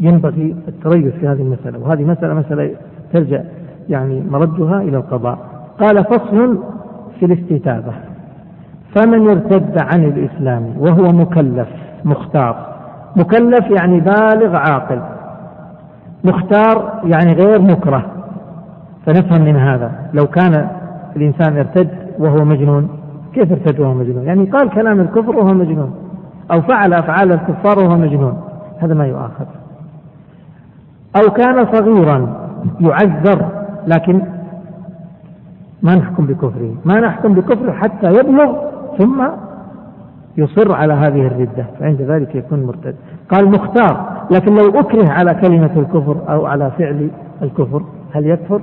[0.00, 1.78] ينبغي التريث في هذه المسألة.
[1.78, 2.70] وهذه مسألة مسألة
[3.12, 3.40] ترجع
[3.88, 5.38] يعني مردها إلى القضاء.
[5.80, 6.58] قال فصل
[7.18, 7.92] في الاستتابة.
[8.94, 11.68] فمن ارتد عن الإسلام وهو مكلف
[12.04, 12.56] مختار.
[13.16, 15.00] مكلف يعني بالغ عاقل.
[16.24, 18.04] مختار يعني غير مكره.
[19.06, 19.92] فنفهم من هذا.
[20.14, 20.68] لو كان
[21.16, 22.88] الإنسان ارتد وهو مجنون
[23.34, 25.94] كيف ارتد وهو مجنون؟ يعني قال كلام الكفر وهو مجنون.
[26.52, 28.40] أو فعل أفعال الكفار وهو مجنون.
[28.78, 29.44] هذا ما يؤاخذ.
[31.16, 32.48] أو كان صغيرا
[32.80, 34.22] يعذر لكن
[35.82, 38.56] ما نحكم بكفره ما نحكم بكفره حتى يبلغ
[38.98, 39.24] ثم
[40.36, 42.94] يصر على هذه الردة فعند ذلك يكون مرتد.
[43.30, 47.10] قال مختار لكن لو أكره على كلمة الكفر أو على فعل
[47.42, 47.82] الكفر
[48.12, 48.60] هل يكفر؟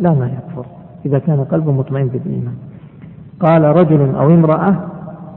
[0.00, 0.66] لا ما يكفر
[1.06, 2.54] إذا كان قلبه مطمئن بالإيمان.
[3.40, 4.74] قال رجل أو امرأة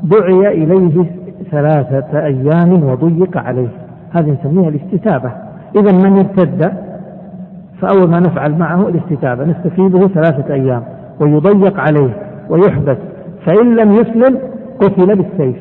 [0.04, 1.06] دعي إليه
[1.52, 3.70] ثلاثة أيام وضيق عليه.
[4.12, 5.32] هذه نسميها الاستتابة.
[5.76, 6.74] إذا من ارتد؟
[7.82, 10.84] فأول ما نفعل معه الاستتابة نستفيده ثلاثة أيام
[11.20, 12.16] ويضيق عليه
[12.50, 12.98] ويحبس
[13.46, 14.40] فإن لم يسلم
[14.80, 15.58] قتل بالسيف.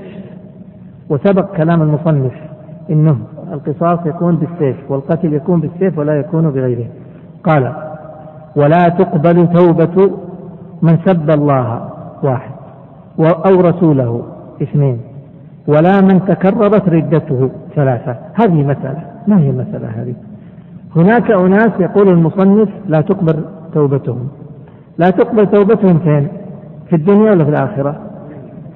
[1.11, 2.33] وسبق كلام المصنف
[2.91, 3.17] إنه
[3.53, 6.87] القصاص يكون بالسيف والقتل يكون بالسيف ولا يكون بغيره.
[7.45, 7.73] قال
[8.57, 10.11] ولا تقبل توبة
[10.83, 11.89] من سب الله
[12.23, 12.51] واحد
[13.21, 14.23] أو رسوله
[14.62, 15.01] اثنين
[15.67, 18.17] ولا من تكررت ردته ثلاثة.
[18.35, 19.03] هذه مسألة.
[19.27, 20.15] ما هي المسألة هذه؟
[20.97, 24.28] هناك أناس يقول المصنف لا تقبل توبتهم.
[24.99, 26.28] لا تقبل توبتهم فين؟
[26.88, 28.01] في الدنيا ولا في الآخرة؟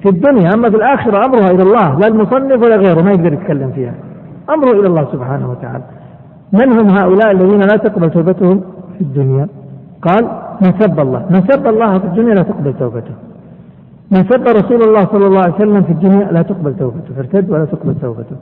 [0.01, 0.53] في الدنيا.
[0.53, 3.93] أما في الآخرة أمرها إلى الله لا المصنف ولا غيره ما يقدر يتكلم فيها.
[4.49, 5.83] أمره إلى الله سبحانه وتعالى.
[6.53, 8.61] من هم هؤلاء الذين لا تقبل توبتهم؟
[8.97, 9.47] في الدنيا.
[10.01, 10.23] قال
[10.61, 11.25] من سب الله.
[11.29, 13.13] من سب الله في الدنيا لا تقبل توبته.
[14.11, 17.13] من سب رسول الله صلى الله عليه وسلم في الدنيا لا تقبل توبته.
[17.15, 18.35] فارتد ولا تقبل توبته.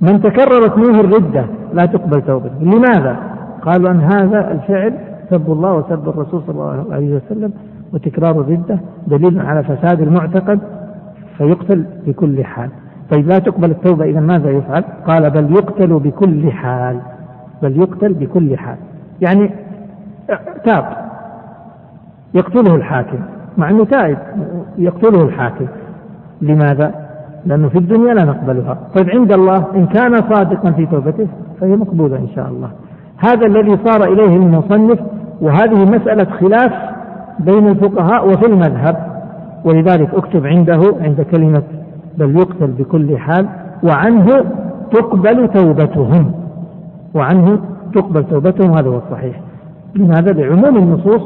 [0.00, 3.16] من تكررت منه الردة لا تقبل توبته لماذا؟
[3.62, 4.98] قالوا أن هذا الفعل
[5.30, 7.52] سب الله وسب الرسول صلى الله عليه وسلم
[7.92, 10.60] وتكرار الردة دليل على فساد المعتقد
[11.38, 12.70] فيقتل بكل حال
[13.10, 17.00] طيب لا تقبل التوبة إذا ماذا يفعل؟ قال بل يقتل بكل حال
[17.62, 18.76] بل يقتل بكل حال
[19.20, 19.50] يعني
[20.64, 20.84] تاب
[22.34, 23.18] يقتله الحاكم
[23.58, 24.18] مع أنه تائب
[24.78, 25.66] يقتله الحاكم
[26.42, 27.03] لماذا؟
[27.46, 28.78] لأنه في الدنيا لا نقبلها.
[28.96, 31.26] طيب عند الله إن كان صادقا في توبته
[31.60, 32.70] فهي مقبولة إن شاء الله.
[33.18, 34.98] هذا الذي صار إليه المصنف
[35.40, 36.72] وهذه مسألة خلاف
[37.38, 38.96] بين الفقهاء وفي المذهب.
[39.64, 41.62] ولذلك أكتب عنده عند كلمة
[42.18, 43.46] بل يقتل بكل حال
[43.82, 44.44] وعنه
[44.92, 46.32] تقبل توبتهم.
[47.14, 47.58] وعنه
[47.94, 49.40] تقبل توبتهم هذا هو الصحيح.
[49.94, 51.22] لماذا؟ لعموم النصوص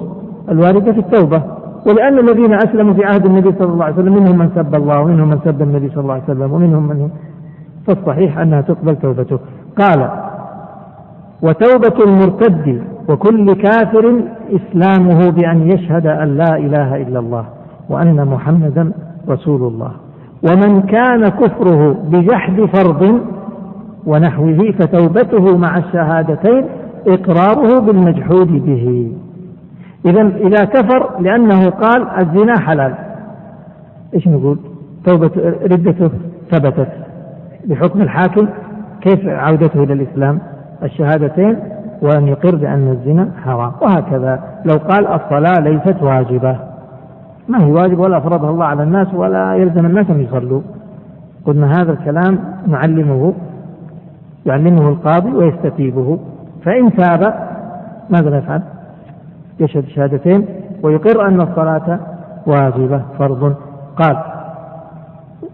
[0.49, 1.43] الواردة في التوبة.
[1.87, 5.29] ولأن الذين أسلموا في عهد النبي صلى الله عليه وسلم منهم من سب الله ومنهم
[5.29, 7.11] من سب النبي صلى الله عليه وسلم ومنهم من
[7.87, 9.39] فالصحيح أنها تقبل توبته.
[9.79, 10.11] قال
[11.43, 14.21] وتوبة المرتد وكل كافر
[14.51, 17.45] إسلامه بأن يشهد أن لا إله إلا الله
[17.89, 18.93] وأن محمدا
[19.29, 19.91] رسول الله.
[20.51, 23.21] ومن كان كفره بجحد فرض
[24.07, 26.65] ونحوه فتوبته مع الشهادتين
[27.07, 29.13] إقراره بالمجحود به.
[30.07, 32.95] إذا إذا كفر لأنه قال الزنا حلال.
[34.15, 34.59] إيش نقول؟
[35.05, 35.31] توبة
[35.63, 36.11] ردته
[36.51, 36.89] ثبتت.
[37.65, 38.49] بحكم الحاكم
[39.01, 40.39] كيف عودته إلى الإسلام؟
[40.83, 41.59] الشهادتين
[42.03, 43.73] وأن يقر بأن الزنا حرام.
[43.83, 46.57] وهكذا لو قال الصلاة ليست واجبة.
[47.49, 50.61] ما هي واجب ولا فرضها الله على الناس ولا يلزم الناس أن يصلوا.
[51.47, 53.35] قلنا هذا الكلام نعلمه
[54.47, 56.19] يعلمه القاضي ويستتيبه.
[56.65, 57.35] فإن تاب
[58.11, 58.63] ماذا نفعل؟
[59.61, 60.47] يشهد شهادتين
[60.83, 62.01] ويقر أن الصلاة
[62.47, 63.55] واجبة فرض.
[63.97, 64.17] قال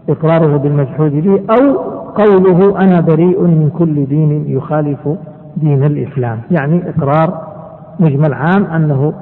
[0.09, 1.77] إقراره بالمجحود به أو
[2.11, 5.09] قوله أنا بريء من كل دين يخالف
[5.57, 6.39] دين الإسلام.
[6.51, 7.41] يعني إقرار
[7.99, 9.13] مجمل عام أنه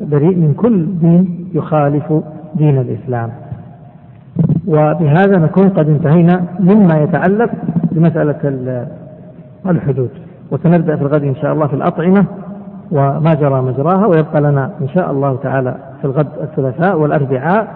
[0.00, 2.12] بريء من كل دين يخالف
[2.54, 3.30] دين الإسلام.
[4.66, 7.50] وبهذا نكون قد انتهينا مما يتعلق
[7.92, 8.86] بمسألة
[9.66, 10.10] الحدود.
[10.50, 12.24] وسنبدأ في الغد إن شاء الله في الأطعمة.
[12.92, 17.68] وما جرى مجراها ويبقى لنا إن شاء الله تعالى في الغد الثلاثاء والأربعاء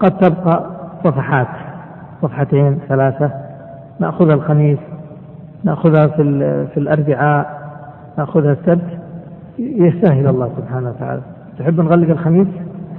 [0.00, 0.64] قد تبقى
[1.04, 1.46] صفحات
[2.22, 3.30] صفحتين ثلاثة
[4.00, 4.78] نأخذها الخميس
[5.64, 6.22] نأخذها في,
[6.74, 7.60] في الأربعاء
[8.18, 8.98] نأخذها السبت
[9.58, 11.20] يستاهل الله سبحانه وتعالى.
[11.58, 12.48] تحب نغلق الخميس؟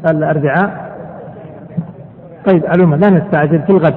[0.09, 0.95] الأربعاء
[2.51, 3.93] طيب علومة لا نستعجل في الغد.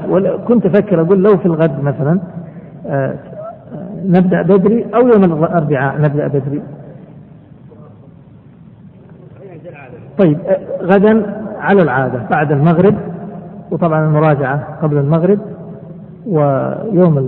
[0.49, 2.21] كنت أفكر أقول لو في الغد مثلا
[2.87, 3.15] آه،
[4.05, 6.63] نبدأ بدري أو يوم الأربعاء نبدأ بدري.
[10.19, 12.95] طيب آه، غدا على العادة بعد المغرب
[13.71, 15.39] وطبعا المراجعة قبل المغرب
[16.27, 17.19] ويوم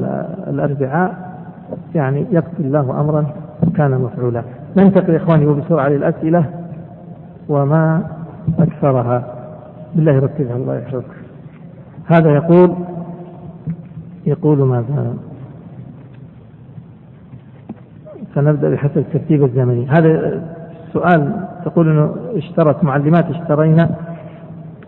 [0.48, 1.30] الأربعاء
[1.94, 3.26] يعني يقضي الله أمرا
[3.76, 4.42] كان مفعولا.
[4.76, 6.44] ننتقل إخواني وبسرعة للأسئلة
[7.48, 8.02] وما
[8.58, 9.34] أكثرها.
[9.94, 11.04] بالله ركزها الله يحفظك.
[12.06, 12.74] هذا يقول
[14.26, 15.14] يقول ماذا؟
[18.34, 19.86] سنبدأ بحسب الترتيب الزمني.
[19.86, 20.42] هذا
[20.92, 21.32] سؤال
[21.64, 23.90] تقول إنه اشترت معلمات اشترينا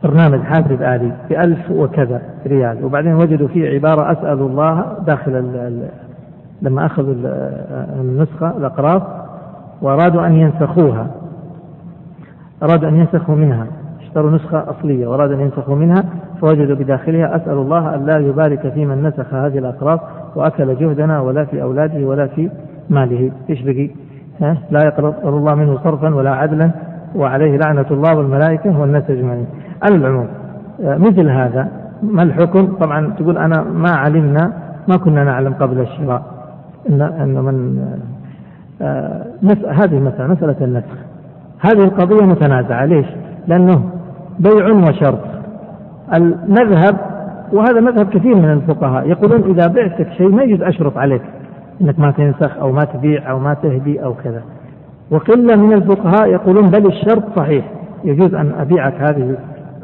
[0.04, 5.88] برنامج حاسب آلي بألف وكذا ريال وبعدين وجدوا فيه عبارة أسأل الله داخل ال ال
[6.62, 7.14] لما أخذوا
[8.00, 9.02] النسخة الأقراص
[9.82, 11.06] وأرادوا أن ينسخوها
[12.62, 13.66] أرادوا أن ينسخوا منها
[14.00, 16.04] اشتروا نسخة أصلية وأرادوا أن ينسخوا منها
[16.40, 20.00] فوجدوا بداخلها أسأل الله أن لا يبارك في من نسخ هذه الأقراص
[20.36, 22.50] وأكل جهدنا ولا في أولاده ولا في
[22.90, 23.90] ماله إيش بقي؟
[24.40, 26.70] لا يقبل الله منه صرفا ولا عدلا
[27.16, 29.46] وعليه لعنة الله والملائكة والناس أجمعين.
[29.82, 30.28] على العموم
[30.80, 31.68] مثل هذا
[32.02, 34.52] ما الحكم؟ طبعا تقول أنا ما علمنا
[34.88, 36.22] ما كنا نعلم قبل الشراء.
[36.90, 37.86] إن, إن من
[38.82, 39.24] آه
[39.68, 40.96] هذه المسألة مسألة النسخ
[41.60, 42.84] هذه القضية متنازعة.
[42.84, 43.06] ليش؟
[43.46, 43.84] لأنه
[44.38, 45.18] بيع وشرط
[46.14, 46.96] المذهب
[47.52, 51.22] وهذا مذهب كثير من الفقهاء يقولون إذا بعتك شيء ما يجوز أشرط عليك.
[51.82, 54.42] أنك ما تنسخ أو ما تبيع أو ما تهدي أو كذا.
[55.10, 57.64] وقلة من الفقهاء يقولون بل الشرط صحيح.
[58.04, 59.36] يجوز أن أبيعك هذه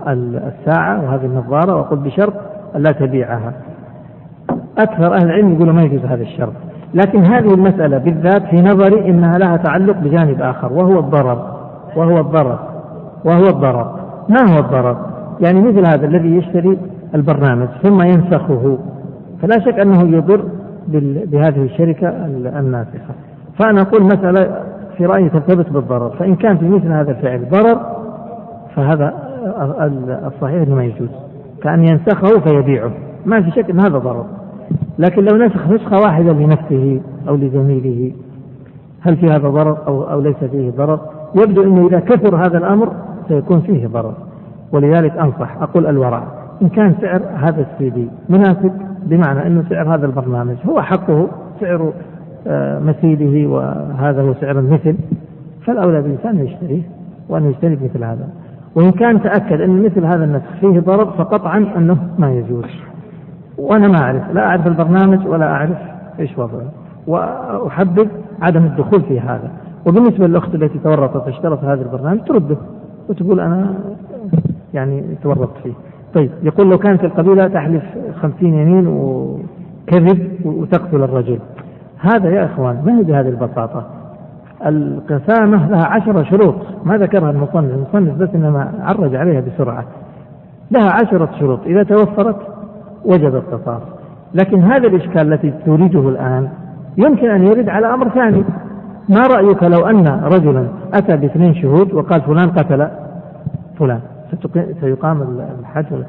[0.09, 2.33] الساعة وهذه النظارة وأقول بشرط
[2.77, 3.53] ألا تبيعها.
[4.79, 6.53] أكثر أهل العلم يقولوا ما يجوز هذا الشرط.
[6.95, 11.59] لكن هذه المسألة بالذات في نظري إنها لها تعلق بجانب آخر وهو الضرر
[11.97, 12.59] وهو الضرر
[13.25, 13.99] وهو الضرر.
[14.29, 14.97] ما هو الضرر؟
[15.41, 16.79] يعني مثل هذا الذي يشتري
[17.15, 18.79] البرنامج ثم ينسخه.
[19.43, 20.45] فلا شك أنه يضر
[21.27, 22.09] بهذه الشركة
[22.59, 23.15] الناسخة.
[23.59, 24.63] فأنا أقول مسألة
[24.97, 26.11] في رأيي ترتبط بالضرر.
[26.11, 27.81] فإن كان في مثل هذا الفعل ضرر
[28.77, 29.15] فهذا
[30.27, 31.09] الصحيح أنه ما يجوز.
[31.63, 32.91] كأن ينسخه فيبيعه.
[33.27, 34.27] ما في شك أن هذا ضرر.
[34.99, 38.13] لكن لو نسخ نسخة واحدة لنفسه أو لزميله
[39.01, 41.01] هل في هذا ضرر أو, أو ليس فيه ضرر؟
[41.35, 42.93] يبدو أنه إذا كثر هذا الأمر
[43.29, 44.15] سيكون فيه ضرر.
[44.73, 45.63] ولذلك أنصح.
[45.63, 46.23] أقول الورع
[46.63, 48.73] إن كان سعر هذا السي دي مناسب
[49.09, 51.29] بمعنى أنه سعر هذا البرنامج هو حقه
[51.61, 51.93] سعر
[52.47, 54.97] آه، مثيله وهذا هو سعر المثل.
[55.67, 56.83] فالأولى بالإنسان أن يشتريه
[57.29, 58.29] وأن يجتنب مثل هذا.
[58.75, 62.65] وإن كان تأكد أن مثل هذا النسخ فيه ضرر فقطعا أنه ما يجوز.
[63.59, 65.79] وأنا ما أعرف لا أعرف البرنامج ولا أعرف
[66.19, 66.73] إيش وضعه.
[67.07, 68.09] وأحبذ
[68.43, 69.51] عدم الدخول في هذا.
[69.87, 72.57] وبالنسبة للأخت التي تورطت اشترت هذا البرنامج ترده
[73.09, 73.75] وتقول أنا
[74.75, 75.73] يعني تورطت فيه.
[76.15, 77.83] طيب يقول لو كانت القبيلة تحلف
[78.23, 81.39] خمسين يمين وكذب وتقتل الرجل.
[81.99, 83.87] هذا يا إخوان ما هي بهذه البساطة؟
[84.67, 86.55] القسامة لها عشرة شروط.
[86.85, 89.85] ما ذكرها المصنف المصنف بس إنما عرج عليها بسرعة.
[90.71, 91.61] لها عشرة شروط.
[91.67, 92.37] إذا توفرت
[93.05, 93.83] وجب القصاص
[94.35, 96.49] لكن هذا الإشكال الذي تريده الآن
[96.97, 98.45] يمكن أن يرد على أمر ثاني.
[99.09, 102.89] ما رأيك لو أن رجلا أتى باثنين شهود وقال فلان قتل
[103.79, 104.01] فلان؟
[104.81, 105.23] سيقام
[105.61, 106.05] الحد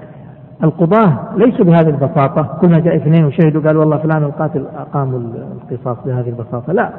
[0.63, 2.57] القضاة ليسوا بهذه البساطة.
[2.61, 6.73] كل ما جاء اثنين وشهدوا قال والله فلان القاتل أقاموا القصاص بهذه البساطة.
[6.73, 6.89] لا.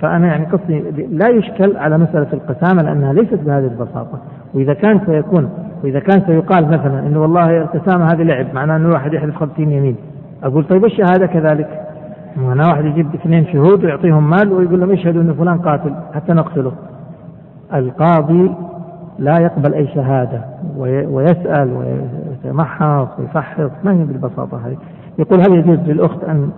[0.00, 0.80] فأنا يعني قصدي
[1.10, 4.18] لا يشكل على مسألة القسامة لأنها ليست بهذه البساطة.
[4.54, 5.50] وإذا كان سيكون
[5.84, 9.96] وإذا كان سيقال مثلا أنه والله القسامة هذه لعب معناه أنه واحد يحلف خمسين يمين.
[10.42, 11.80] أقول طيب الشهادة كذلك؟
[12.36, 16.72] معناه واحد يجيب اثنين شهود ويعطيهم مال ويقول لهم اشهدوا أن فلان قاتل حتى نقتله.
[17.74, 18.50] القاضي
[19.18, 20.40] لا يقبل أي شهادة
[20.76, 24.76] ويسأل ويتمحص ويفحص ما هي بالبساطة هذه؟
[25.18, 26.50] يقول هل يجوز للأخت أن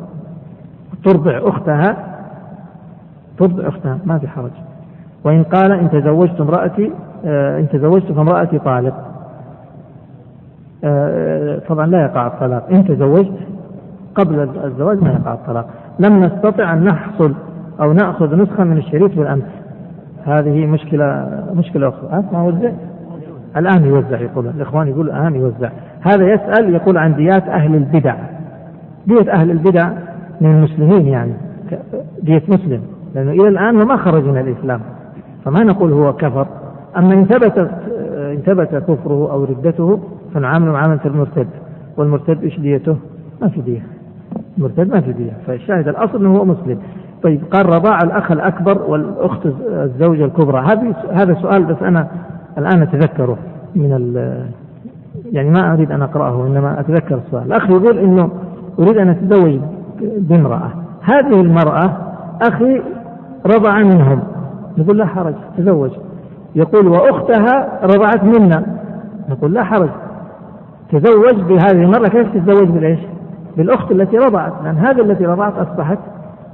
[1.04, 1.96] ترضع أختها؟
[3.38, 4.50] ترضع أختها ما في حرج.
[5.24, 6.92] وإن قال إن تزوجت امرأتي
[7.24, 8.94] آه، إن تزوجت فامرأتي طالق.
[10.84, 12.66] آه، طبعا لا يقع الطلاق.
[12.70, 13.38] إن تزوجت
[14.14, 15.68] قبل الزواج ما يقع الطلاق.
[15.98, 17.34] لم نستطع أن نحصل
[17.80, 19.59] أو نأخذ نسخة من الشريط بالأمس.
[20.24, 22.24] هذه مشكلة مشكلة أخرى.
[22.32, 22.70] ما وزع
[23.56, 24.46] الآن يوزع يقول.
[24.46, 25.70] الإخوان يقول الآن يوزع.
[26.00, 28.14] هذا يسأل يقول عن ديات أهل البدع.
[29.06, 29.90] دية أهل البدع
[30.40, 31.32] من المسلمين يعني
[32.22, 32.80] دية مسلم.
[33.14, 34.80] لأنه إلى الآن ما خرج من الإسلام.
[35.44, 36.46] فما نقول هو كفر.
[36.96, 37.58] أما إن ثبت
[38.16, 40.00] إن ثبت كفره أو ردته
[40.34, 41.48] فنعامله معاملة المرتد.
[41.96, 42.96] والمرتد إيش ديته؟
[43.42, 43.82] ما في دية.
[44.58, 45.32] المرتد ما في دية.
[45.46, 46.78] فالشاهد الأصل أنه هو مسلم.
[47.22, 50.60] طيب قال رضاع الأخ الأكبر والأخت الزوجة الكبرى.
[50.60, 52.06] هذه هذا سؤال بس أنا
[52.58, 53.36] الآن أتذكره
[53.76, 54.44] من ال
[55.32, 57.42] يعني ما أريد أن أقرأه إنما أتذكر السؤال.
[57.42, 58.30] الأخ يقول إنه
[58.78, 59.60] أريد أن أتزوج
[60.00, 60.70] بامرأة.
[61.02, 61.96] هذه المرأة
[62.42, 62.82] أخي
[63.46, 64.22] رضع منهم.
[64.78, 65.90] نقول لا حرج تزوج.
[66.54, 68.62] يقول وأختها رضعت منا.
[69.28, 69.90] نقول لا حرج
[70.92, 72.08] تزوج بهذه المرأة.
[72.08, 73.00] كيف تتزوج بالإيش؟
[73.56, 74.52] بالأخت التي رضعت.
[74.64, 75.98] لأن هذه التي رضعت أصبحت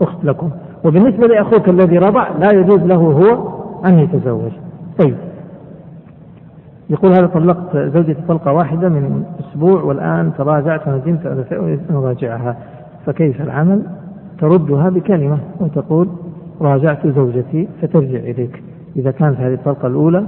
[0.03, 0.51] أخت لكم.
[0.85, 3.49] وبالنسبة لأخوك الذي رضع لا يجوز له هو
[3.85, 4.51] أن يتزوج.
[4.99, 5.17] طيب.
[6.91, 12.57] يقول هذا طلقت زوجتي طلقة واحدة من أسبوع والآن تراجعت وندمت على أراجعها.
[13.07, 13.83] فكيف العمل؟
[14.41, 16.09] تردها بكلمة وتقول
[16.61, 18.63] راجعت زوجتي فترجع إليك.
[18.97, 20.25] إذا كانت هذه الطلقة الأولى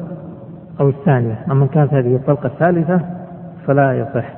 [0.80, 1.38] أو الثانية.
[1.50, 3.00] أما كانت هذه الطلقة الثالثة
[3.66, 4.34] فلا يصح.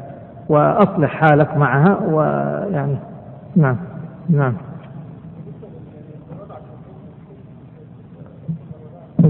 [0.48, 2.96] وأصلح حالك معها ويعني
[3.56, 3.76] نعم
[4.28, 4.54] نعم.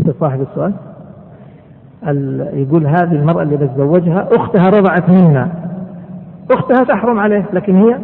[0.01, 0.73] أنت صاحب السؤال؟
[2.53, 5.49] يقول هذه المرأة اللي بتزوجها أختها رضعت منا.
[6.51, 7.99] أختها تحرم عليه لكن هي؟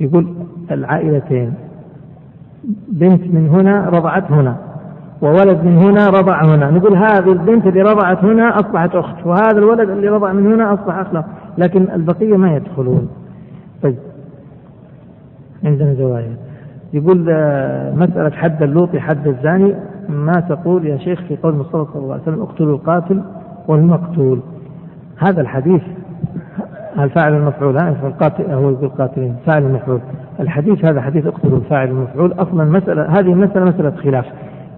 [0.00, 0.34] يقول
[0.70, 1.54] العائلتين.
[2.88, 4.56] بنت من هنا رضعت هنا
[5.22, 6.70] وولد من هنا رضع هنا.
[6.70, 10.94] نقول هذه البنت اللي رضعت هنا أصبحت أخت وهذا الولد اللي رضع من هنا أصبح
[10.94, 11.24] أخ
[11.58, 13.08] لكن البقية ما يدخلون.
[13.82, 13.98] طيب.
[15.64, 16.47] عندنا زوايا.
[16.92, 19.74] يقول آه، مسألة حد اللوطي حد الزاني
[20.08, 23.22] ما تقول يا شيخ في قول المصطفى صلى الله عليه وسلم اقتلوا القاتل
[23.68, 24.40] والمقتول.
[25.18, 25.82] هذا الحديث
[26.98, 30.00] الفاعل المفعول؟ القاتل هو يقول قاتلين فاعل المفعول.
[30.40, 32.32] الحديث هذا حديث اقتلوا الفاعل المفعول.
[32.32, 34.26] أصلا مسألة هذه المسألة مسألة خلاف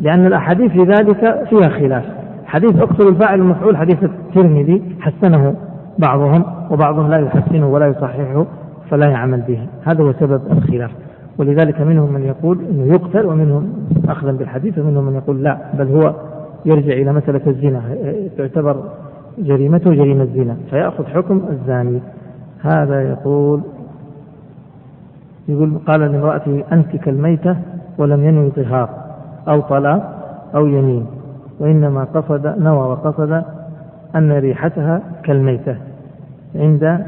[0.01, 2.05] لأن الأحاديث في ذلك فيها خلاف.
[2.47, 5.55] حديث اقتلوا الفاعل المفعول حديث الترمذي حسنه
[5.99, 8.47] بعضهم وبعضهم لا يحسنه ولا يصححه
[8.91, 9.67] فلا يعمل به.
[9.85, 10.91] هذا هو سبب الخلاف.
[11.41, 13.73] ولذلك منهم من يقول إنه يقتل ومنهم
[14.09, 16.15] اخذا بالحديث ومنهم من يقول لا بل هو
[16.65, 17.83] يرجع إلى مسألة الزنا
[18.39, 18.85] تعتبر
[19.39, 22.01] جريمته جريمة الزنا فيأخذ حكم الزاني.
[22.63, 23.61] هذا يقول
[25.49, 27.57] يقول قال لامرأته أنت كالميتة
[27.99, 28.89] ولم ينوي ظهار
[29.49, 30.03] أو طلاق
[30.55, 31.07] أو يمين
[31.61, 33.43] وإنما قصد نوى وقصد
[34.17, 35.77] أن ريحتها كالميتة
[36.55, 37.07] عند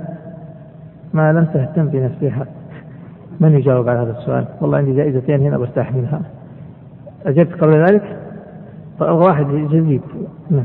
[1.15, 2.47] ما لم تهتم بنفسها.
[3.43, 6.21] من يجاوب على هذا السؤال؟ والله عندي جائزتين هنا برتاح منها.
[7.27, 8.17] أجبت قبل ذلك؟
[9.01, 10.01] واحد جديد.
[10.51, 10.65] نعم.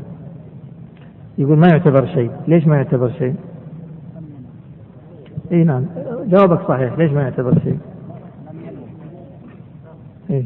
[1.38, 2.32] يقول ما يعتبر شيء.
[2.48, 3.36] ليش ما يعتبر شيء؟
[5.52, 5.86] إي نعم.
[6.28, 6.98] جوابك صحيح.
[6.98, 7.78] ليش ما يعتبر شيء؟
[10.30, 10.46] إيه؟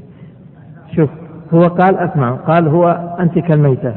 [0.95, 1.09] شوف
[1.53, 2.35] هو قال أسمع.
[2.35, 2.87] قال هو
[3.19, 3.95] أنت كالميتة.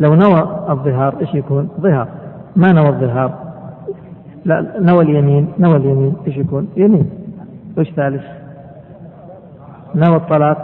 [0.00, 2.08] لو نوى الظهار إيش يكون؟ ظهار.
[2.56, 3.38] ما نوى الظهار؟
[4.44, 5.48] لا نوى اليمين.
[5.58, 7.21] نوى اليمين إيش يكون؟ يمين.
[7.78, 8.22] وش ثالث؟
[9.94, 10.58] نوى الطلاق.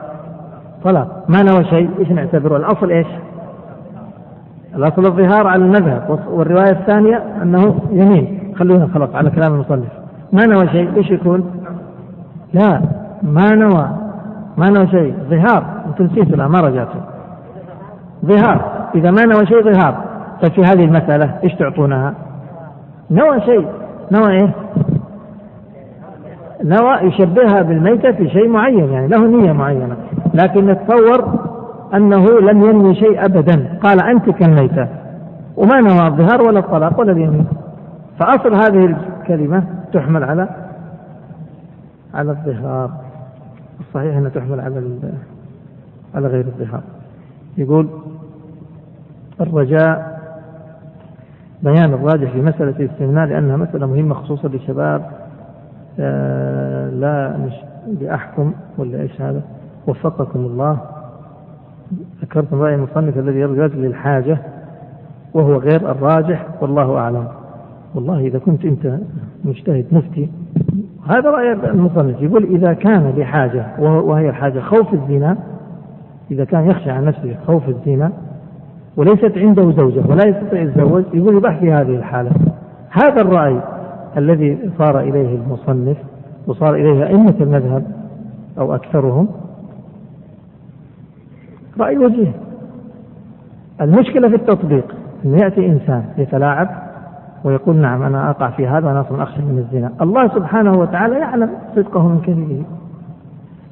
[0.85, 1.25] طلاق.
[1.29, 3.07] ما نوى شيء؟ إيش نعتبره؟ الأصل إيش؟
[4.75, 6.21] الأصل الظهار على المذهب.
[6.31, 8.55] والرواية الثانية أنه يمين.
[8.59, 9.89] خلونا خلاص على كلام المصنف.
[10.33, 11.65] ما نوى شيء؟ إيش يكون؟
[12.53, 12.81] لا.
[13.23, 13.89] ما نوى.
[14.57, 15.15] ما نوى شيء.
[15.31, 15.65] ظهار.
[15.87, 17.01] انت نسيت ما رجعته
[18.25, 18.89] ظهار.
[18.95, 20.05] إذا ما نوى شيء ظهار.
[20.43, 22.15] طيب في هذه المسألة إيش تعطونها؟
[23.11, 23.67] نوى شيء.
[24.13, 24.55] نوى إيه؟
[26.65, 29.97] نوى يشبهها بالميتة في شيء معين يعني له نية معينة
[30.35, 31.49] لكن نتصور
[31.95, 33.79] أنه لم ينوي شيء أبدا.
[33.83, 34.89] قال أنت كالميتة
[35.57, 37.47] وما نوى الظهار ولا الطلاق ولا اليمين.
[38.19, 40.49] فأصل هذه الكلمة تحمل على
[42.15, 42.91] على الظهار.
[43.81, 44.83] الصحيح أنها تحمل على
[46.15, 46.83] على غير الظهار.
[47.59, 47.89] يقول
[49.41, 50.19] الرجاء
[51.63, 55.18] بيان الراجح في مسألة الاستمناء لأنها مسألة مهمة خصوصا للشباب
[57.01, 57.53] لا مش
[57.87, 59.43] بأحكم ولا إيش هذا.
[59.87, 60.79] وفقكم الله.
[62.23, 64.39] ذكرتم رأي المصنف الذي يرجع للحاجة
[65.35, 67.29] وهو غير الراجح والله أعلم.
[67.95, 68.99] والله إذا كنت أنت
[69.45, 70.29] مجتهد مفتي
[71.09, 72.23] هذا رأي المصنف.
[72.23, 75.37] يقول إذا كان لحاجة وهي الحاجة خوف الزنا
[76.31, 78.13] إذا كان يخشى عن نفسه خوف الزنا
[78.97, 82.31] وليست عنده زوجة ولا يستطيع يتزوج يقول يباح في هذه الحالة.
[82.91, 83.61] هذا الرأي
[84.17, 85.97] الذي صار إليه المصنف
[86.47, 87.87] وصار إليه أئمة المذهب
[88.59, 89.29] أو أكثرهم
[91.81, 92.33] رأي وجيه
[93.81, 94.95] المشكلة في التطبيق
[95.25, 96.69] أن يأتي إنسان يتلاعب
[97.45, 101.51] ويقول نعم أنا أقع في هذا وأنا أصلا أخشى من الزنا الله سبحانه وتعالى يعلم
[101.77, 102.63] صدقه من كذبه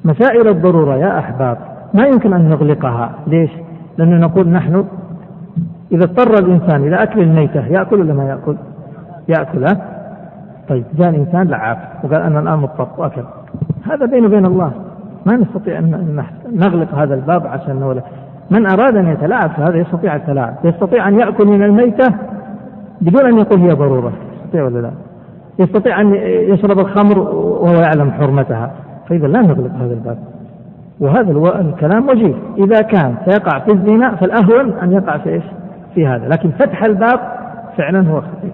[0.05, 1.57] مسائل الضرورة يا أحباب
[1.93, 3.49] ما يمكن أن نغلقها ليش؟
[3.97, 4.85] لأنه نقول نحن
[5.91, 8.55] إذا اضطر الإنسان إلى أكل الميتة يأكل ولا ما يأكل؟
[9.27, 9.65] يأكل؟
[10.69, 13.23] طيب جاء إنسان لعاب وقال أنا الآن مضطر وأكل.
[13.91, 14.71] هذا بينه وبين الله.
[15.25, 18.01] ما نستطيع أن نغلق هذا الباب عشان ولا
[18.51, 20.55] من أراد أن يتلاعب فهذا يستطيع التلاعب.
[20.63, 22.13] يستطيع أن يأكل من الميتة
[23.01, 24.11] بدون أن يقول هي ضرورة.
[24.43, 24.91] يستطيع ولا لا؟
[25.59, 28.71] يستطيع أن يشرب الخمر وهو يعلم حرمتها.
[29.09, 30.17] فإذا لا نغلق هذا الباب.
[30.99, 32.35] وهذا الكلام وجيه.
[32.57, 35.43] إذا كان سيقع في الزنا فالأهون أن يقع في إيش؟
[35.95, 36.27] في هذا.
[36.27, 37.19] لكن فتح الباب
[37.77, 38.51] فعلا هو خطير.